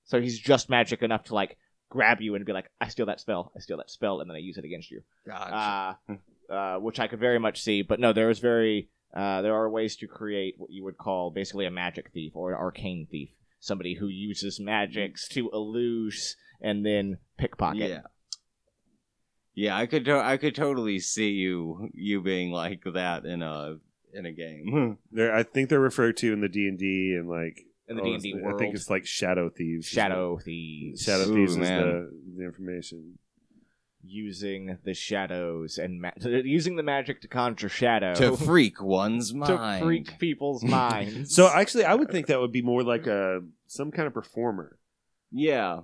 [0.05, 1.57] So he's just magic enough to like
[1.88, 3.53] grab you and be like, "I steal that spell.
[3.57, 5.03] I steal that spell," and then I use it against you.
[5.26, 5.99] Gotcha.
[6.51, 7.82] uh, uh, which I could very much see.
[7.82, 11.30] But no, there is very uh, there are ways to create what you would call
[11.30, 13.30] basically a magic thief or an arcane thief,
[13.61, 16.14] somebody who uses magics to elude
[16.61, 17.88] and then pickpocket.
[17.90, 18.01] yeah.
[19.55, 23.76] Yeah, I could to- I could totally see you you being like that in a
[24.14, 24.98] in a game.
[25.12, 28.03] There, I think they're referred to in the D and D and like In the
[28.03, 28.59] oh, D&D I world.
[28.59, 29.86] think it's like shadow thieves.
[29.86, 31.82] is Shadow what- thieves, shadow Ooh, thieves is man.
[31.82, 33.18] the, the information.
[34.05, 39.46] using the shadows and ma- using the magic to conjure shadow to freak one's mind.
[39.48, 39.84] to mind.
[39.84, 41.34] freak people's minds.
[41.34, 44.78] So actually, I would think that would be more like a some kind of performer.
[45.30, 45.80] Yeah.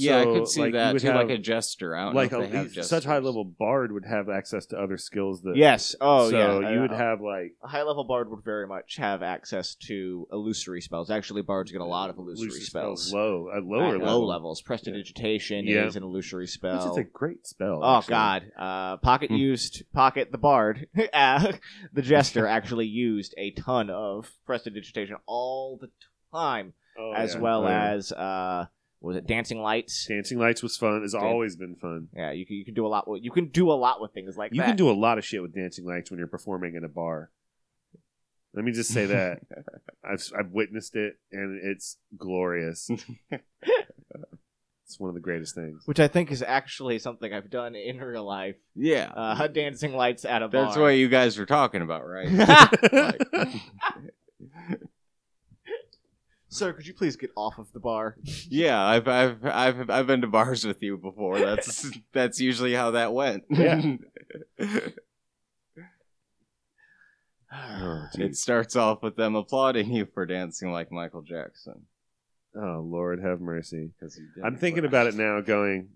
[0.00, 1.94] Yeah, I could see like, that too, have- like a jester.
[1.96, 5.56] I don't Like a, such high level bard would have access to other skills that.
[5.56, 8.66] yes, oh so yeah, you would Uh, have like a high level bard would very
[8.66, 11.10] much have access to illusory spells.
[11.10, 13.12] Actually, bards get a lot of illusory, spells.
[13.12, 14.20] low at lower At level.
[14.20, 14.62] low levels.
[14.62, 15.86] Prestidigitation Yeah.
[15.86, 16.90] is an illusory spell.
[16.92, 17.80] is a great spell.
[17.82, 18.10] Oh actually.
[18.12, 18.42] God!
[18.58, 19.36] Uh, Pocket Hmm.
[19.36, 21.52] used Pocket the Bard, uh,
[21.92, 25.88] the Jester actually used a ton of prestidigitation all the
[26.32, 27.40] time Oh, as yeah.
[27.40, 28.66] well Oh, as uh,
[29.02, 30.06] was it Dancing Lights?
[30.06, 31.02] Dancing Lights was fun.
[31.04, 32.08] It's Dan- always been fun.
[32.16, 33.08] Yeah, you can you can do a lot.
[33.08, 34.66] With, you can do a lot with things like You that.
[34.68, 37.30] can do a lot of shit with Dancing Lights when you're performing in a bar.
[38.54, 39.40] Let me just say that
[40.04, 42.90] I've I've witnessed it and it's glorious.
[43.30, 45.82] it's one of the greatest things.
[45.86, 48.56] which I think is actually something I've done in real life.
[48.76, 49.10] Yeah.
[49.16, 50.82] Uh, dancing lights at a That's bar.
[50.84, 52.28] what you guys were talking about, right?
[56.52, 58.16] Sir, could you please get off of the bar?
[58.50, 61.38] yeah, I've, I've I've I've been to bars with you before.
[61.38, 63.44] That's that's usually how that went.
[63.48, 63.96] Yeah.
[67.50, 71.86] Oh, it starts off with them applauding you for dancing like Michael Jackson.
[72.54, 73.92] Oh Lord, have mercy.
[74.44, 75.88] I'm thinking about it now, going,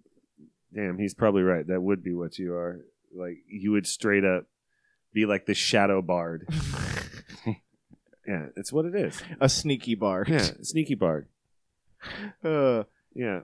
[0.75, 1.67] damn, he's probably right.
[1.67, 2.81] That would be what you are.
[3.15, 4.47] Like you would straight up
[5.13, 6.49] be like the shadow bard.
[8.27, 9.23] Yeah, it's what it is.
[9.41, 10.25] a sneaky bar.
[10.29, 11.29] Yeah, sneaky bard.
[12.45, 13.41] Uh, Yeah.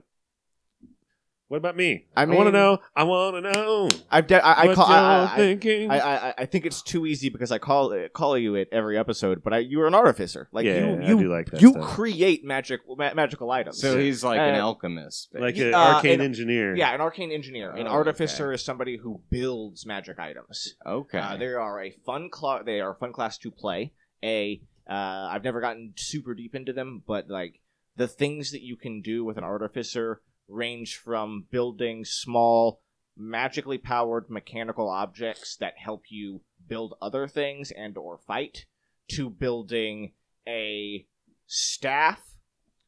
[1.49, 2.07] What about me?
[2.15, 2.79] I I, want to know.
[2.95, 3.87] I want to know.
[4.09, 4.87] I've de- I, I what call.
[4.89, 5.91] you're I, I, thinking.
[5.91, 8.97] I, I, I think it's too easy because I call it, call you it every
[8.97, 9.43] episode.
[9.43, 10.47] But I, you're an artificer.
[10.51, 11.83] Like Yeah, you, I you, do like that you stuff.
[11.89, 13.79] create magic, ma- magical items.
[13.79, 15.29] So he's like an Uh, alchemist.
[15.35, 16.75] like an uh, arcane and- engineer.
[16.75, 17.69] yeah, an arcane engineer.
[17.71, 20.73] An Oh, artificer is somebody who builds magic items.
[20.83, 21.19] okay.
[21.19, 22.63] Uh, they are a fun class.
[22.65, 23.91] They are a fun class to play.
[24.23, 24.59] A
[24.89, 27.59] uh, I've never gotten super deep into them, but like
[27.95, 32.81] the things that you can do with an artificer range from building small,
[33.15, 38.65] magically powered mechanical objects that help you build other things and or fight,
[39.09, 40.13] to building
[40.47, 41.05] a
[41.45, 42.21] staff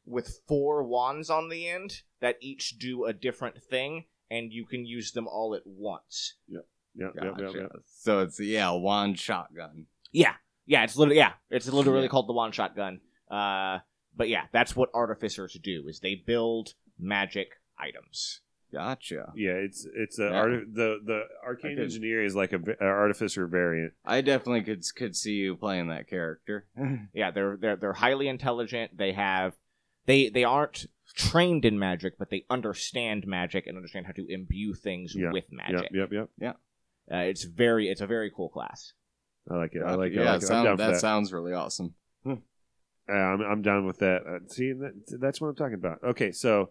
[0.04, 4.86] with four wands on the end that each do a different thing, and you can
[4.86, 6.34] use them all at once.
[6.48, 7.58] Yep, yep, yep, Gotcha.
[7.58, 7.72] yep.
[7.86, 9.86] So it's yeah, a wand shotgun.
[10.12, 10.34] Yeah,
[10.66, 12.08] yeah, it's literally yeah, it's literally Yeah.
[12.08, 13.00] called the one shot gun.
[13.30, 13.78] Uh,
[14.16, 17.48] but yeah, that's what artificers do is they build magic
[17.78, 18.40] items.
[18.72, 19.32] Gotcha.
[19.36, 20.30] Yeah, it's it's a Yeah.
[20.36, 23.94] arti- the the arcane could- engineer is like a, v- a artificer variant.
[24.04, 26.66] I definitely could could see you playing that character.
[27.14, 28.96] Yeah, they're they're they're highly intelligent.
[28.98, 29.54] They have
[30.06, 34.74] they they aren't trained in magic, but they understand magic and understand how to imbue
[34.74, 35.90] things Yeah, with magic.
[35.92, 36.56] Yep, yep, yep.
[37.10, 38.92] Uh, it's very it's a very cool class.
[39.50, 39.82] I like it.
[39.82, 40.16] I like it.
[40.16, 40.46] yeah, I like it.
[40.46, 41.00] Sound- that, that.
[41.00, 41.94] sounds really awesome.
[43.08, 44.22] Uh, I'm I'm down with that.
[44.28, 45.98] Uh, see, that, that's what I'm talking about.
[46.02, 46.70] Okay, so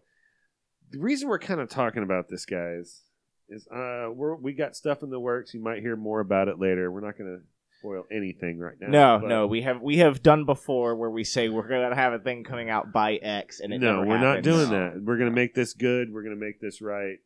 [0.92, 3.04] the reason we're kind of talking about this, guys,
[3.48, 5.54] is uh, we're we got stuff in the works.
[5.54, 6.92] You might hear more about it later.
[6.92, 7.44] We're not going to
[7.80, 8.88] spoil anything right now.
[8.90, 12.12] No, but- no, we have we have done before where we say we're gonna have
[12.12, 15.02] a thing coming out by X, and it no, never we're not doing that.
[15.02, 16.12] We're going to make this good.
[16.12, 17.20] We're going to make this right.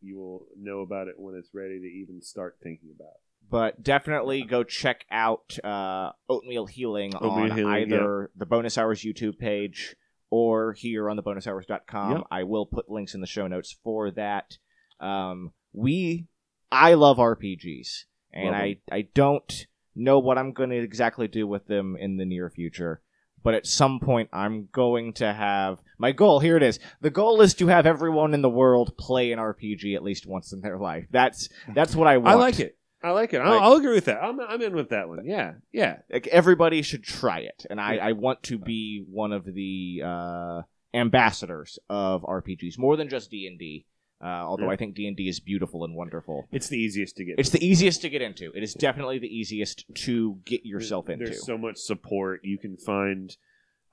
[0.00, 3.08] You will know about it when it's ready to even start thinking about.
[3.08, 3.20] it.
[3.50, 9.02] But definitely go check out uh, Oatmeal Healing Oatmeal on Healing, either the Bonus Hours
[9.02, 9.96] YouTube page
[10.30, 12.12] or here on the bonushours.com.
[12.12, 12.22] Yep.
[12.30, 14.58] I will put links in the show notes for that.
[15.00, 16.26] Um, we,
[16.72, 18.54] I love RPGs, and Love.
[18.60, 22.50] I, I don't know what I'm going to exactly do with them in the near
[22.50, 23.02] future.
[23.42, 26.40] But at some point, I'm going to have my goal.
[26.40, 26.80] Here it is.
[27.00, 30.52] The goal is to have everyone in the world play an RPG at least once
[30.52, 31.06] in their life.
[31.12, 32.28] That's that's what I want.
[32.28, 32.76] I like it.
[33.06, 33.38] I like it.
[33.38, 34.22] I'll, Like- I'll agree with that.
[34.22, 35.24] I'm, I'm in with that one.
[35.24, 35.98] Yeah, yeah.
[36.12, 40.62] like everybody should try it and I, I want to be one of the uh,
[40.94, 43.86] ambassadors of rpgs more than just d&d
[44.22, 44.70] uh, although Yeah.
[44.70, 47.34] i think d&d is beautiful and wonderful It's the easiest to get.
[47.38, 51.26] it's the easiest to get into it is definitely the easiest to get yourself into
[51.26, 52.40] There's so much support.
[52.44, 53.36] You can find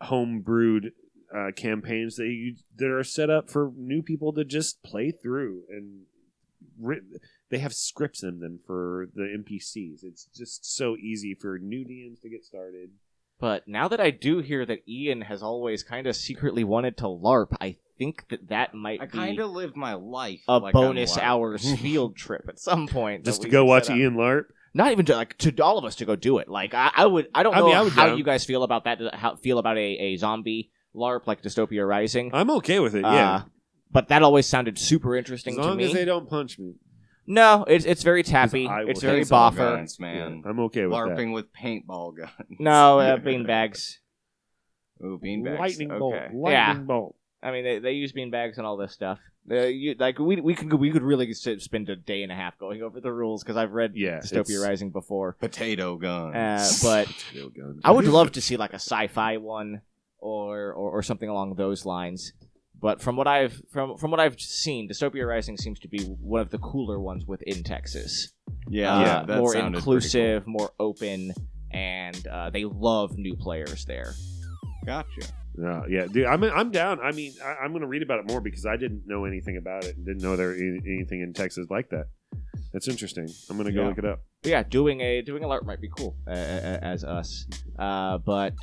[0.02, 0.92] home brewed
[1.36, 5.64] uh, campaigns that you that are set up for new people to just play through,
[5.70, 6.04] and
[6.80, 7.02] ri-
[7.54, 10.04] they have scripts in them for the NPCs.
[10.04, 12.90] It's just so easy for new DMs to get started.
[13.40, 17.06] but now that i do hear that ian has always kind of secretly wanted to
[17.06, 20.74] larp i think that that might I be kind of live my life a like
[20.74, 23.90] bonus hours field trip at some point Just to go watch.
[23.90, 24.46] Ian LARP.
[24.74, 26.48] not even to like to all of us to go do it.
[26.48, 28.18] Like I, I would, I don't I know mean, I how down.
[28.18, 29.00] you guys feel about that.
[29.14, 32.32] How feel about a, a zombie LARP like Dystopia Rising?
[32.34, 33.02] I'm okay with it.
[33.02, 33.42] Yeah, Uh,
[33.92, 35.64] but that always sounded super interesting to me.
[35.64, 35.84] As long me.
[35.86, 36.74] as they don't punch me,
[37.26, 38.68] No, it's it's very tappy.
[38.68, 39.58] I will It's take very Paintball boffer.
[39.78, 40.42] guns, man.
[40.44, 42.32] Yeah, I'm okay with LARPing with paintball guns.
[42.60, 44.00] No, uh, bean bags.
[45.04, 45.26] Ooh, that.
[45.28, 45.60] beanbags.
[45.60, 46.00] Lightning okay.
[46.00, 46.14] bolt.
[46.14, 46.74] Lightning Yeah.
[46.80, 47.16] bolt.
[47.42, 49.20] I mean, they, they use bean bags and all this stuff.
[49.52, 52.36] Uh, you, like we we could we could really sit, spend a day and a
[52.36, 55.34] half going over the rules because I've read Yeah, Dystopia it's- Rising before.
[55.40, 56.36] Potato guns.
[56.36, 57.80] Uh, but Potato gun.
[57.84, 59.82] I would love to see like a sci-fi one
[60.20, 62.32] or, or or something along those lines.
[62.84, 66.42] But from what I've from from what I've seen, Dystopia Rising seems to be one
[66.42, 68.34] of the cooler ones within Texas.
[68.70, 71.34] yeah, Uh, yeah, that more sounded pretty inclusive, more open,
[71.72, 74.14] and uh, they love new players there.
[74.86, 75.22] Gotcha.
[75.58, 76.26] Yeah, yeah, dude.
[76.26, 77.00] I'm I'm down.
[77.00, 79.86] I mean, I, I'm gonna read about it more because I didn't know anything about
[79.86, 82.08] it and didn't know there any, anything in Texas like that.
[82.74, 83.30] That's interesting.
[83.50, 83.88] I'm gonna go Yeah.
[83.88, 84.24] look it up.
[84.42, 87.48] But yeah, doing a doing a alert might be cool uh, as us.
[87.80, 88.56] Uh, but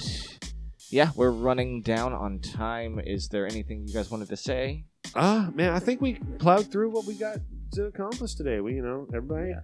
[0.91, 3.01] yeah, we're running down on time.
[3.05, 4.85] Is there anything you guys wanted to say?
[5.15, 7.39] Ah, man, I think we plowed through what we got
[7.75, 8.61] to accomplish today.
[8.61, 9.55] We, you know, everybody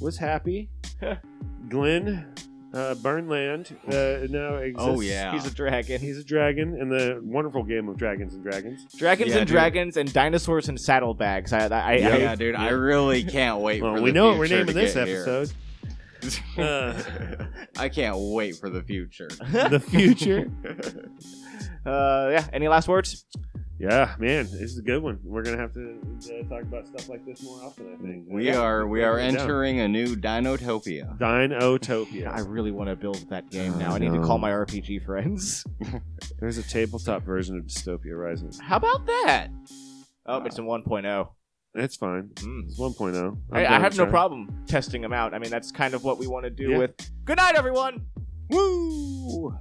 [0.00, 0.70] was happy.
[1.68, 2.26] Glenn,
[2.72, 4.88] uh, Burnland, uh, now exists.
[4.88, 5.32] Oh, yeah.
[5.32, 6.00] He's a dragon.
[6.00, 8.86] He's a dragon in the wonderful game of Dragons and Dragons.
[8.96, 9.54] dragons Yeah, and dude.
[9.54, 11.52] dragons and dinosaurs and saddlebags.
[11.52, 14.28] I, I, I, Yeah, I- dude, I really can't wait Well, for we the know
[14.30, 15.22] what we're future naming this get here.
[15.22, 15.52] episode.
[16.58, 17.02] Uh.
[17.78, 19.28] I can't wait for the future.
[19.52, 20.50] the future.
[21.86, 22.46] uh, yeah.
[22.52, 23.26] Any last words?
[23.76, 25.18] Yeah, man, this is a good one.
[25.24, 27.92] We're gonna have to uh, talk about stuff like this more often.
[27.92, 28.60] I think We Yeah.
[28.60, 29.40] are we are Write down.
[29.42, 31.18] entering a new Dinotopia.
[31.18, 32.32] Dinotopia.
[32.32, 33.90] I really want to build that game now.
[33.92, 35.64] I I need to call my RPG friends.
[36.38, 38.52] There's a tabletop version of Dystopia Rising.
[38.62, 39.48] How about that?
[40.26, 41.28] Oh, it's in 1.0.
[41.74, 42.28] That's fine.
[42.34, 42.64] Mm.
[42.68, 43.16] It's 1.0.
[43.16, 45.34] I'm I, I have no problem testing them out.
[45.34, 46.78] I mean, that's kind of what we want to do Yeah.
[46.78, 47.10] with.
[47.24, 48.06] Good night, everyone.
[48.50, 49.58] Woo!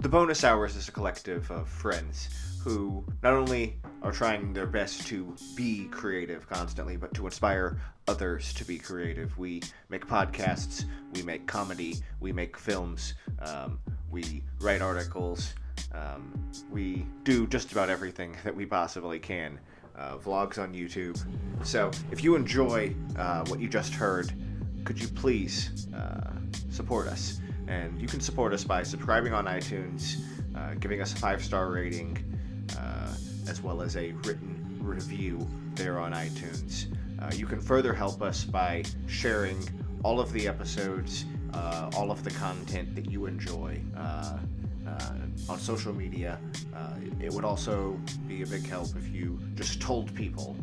[0.00, 2.30] The Bonus Hours is a collective of friends
[2.64, 7.78] who not only are trying their best to be creative constantly, but to inspire
[8.08, 9.36] others to be creative.
[9.36, 13.78] We make podcasts, we make comedy, we make films, um,
[14.10, 15.52] we write articles,
[15.92, 16.32] um,
[16.70, 19.60] we do just about everything that we possibly can.
[19.94, 21.22] Uh, vlogs on YouTube.
[21.62, 24.32] So if you enjoy uh, what you just heard,
[24.84, 26.30] could you please uh,
[26.70, 27.38] support us?
[27.70, 30.24] And you can support us by subscribing on iTunes,
[30.56, 32.18] uh, giving us a five star rating,
[32.76, 33.14] uh,
[33.48, 35.46] as well as a written review
[35.76, 36.86] there on iTunes.
[37.22, 39.56] Uh, you can further help us by sharing
[40.02, 44.38] all of the episodes, uh, all of the content that you enjoy uh,
[44.88, 45.12] uh,
[45.48, 46.38] on social media.
[47.20, 50.56] It would also be a big help if you just told people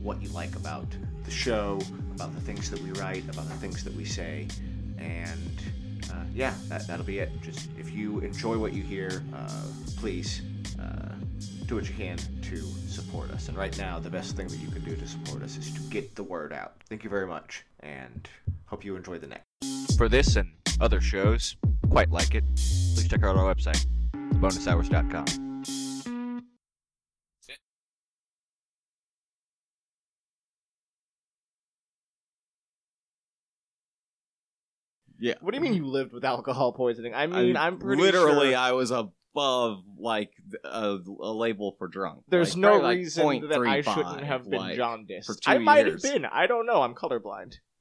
[0.00, 0.86] what you like about
[1.22, 1.78] the show,
[2.14, 4.48] about the things that we write, about the things that we say,
[4.98, 5.62] and
[6.12, 7.30] uh, yeah, that, that'll be it.
[7.42, 9.48] Just if you enjoy what you hear, uh,
[9.96, 10.42] please
[10.78, 11.14] uh,
[11.66, 13.48] do what you can to support us.
[13.48, 15.80] And right now, the best thing that you can do to support us is to
[15.90, 16.74] get the word out.
[16.88, 18.28] Thank you very much, and
[18.66, 19.96] hope you enjoy the next.
[19.96, 20.50] For this and
[20.80, 21.56] other shows,
[21.90, 25.51] quite like it, please check out our website, bonushours.com.
[35.22, 35.34] Yeah.
[35.40, 37.14] What do you mean you lived with alcohol poisoning?
[37.14, 40.32] I I mean, I'm pretty literally sure I was above like
[40.64, 42.24] a, a label for drunk.
[42.28, 45.40] there's Like, no probably, like, reason that I shouldn't have been like, jaundiced.
[45.46, 46.04] I might years.
[46.04, 46.24] have been.
[46.24, 46.82] I don't know.
[46.82, 47.54] I'm colorblind.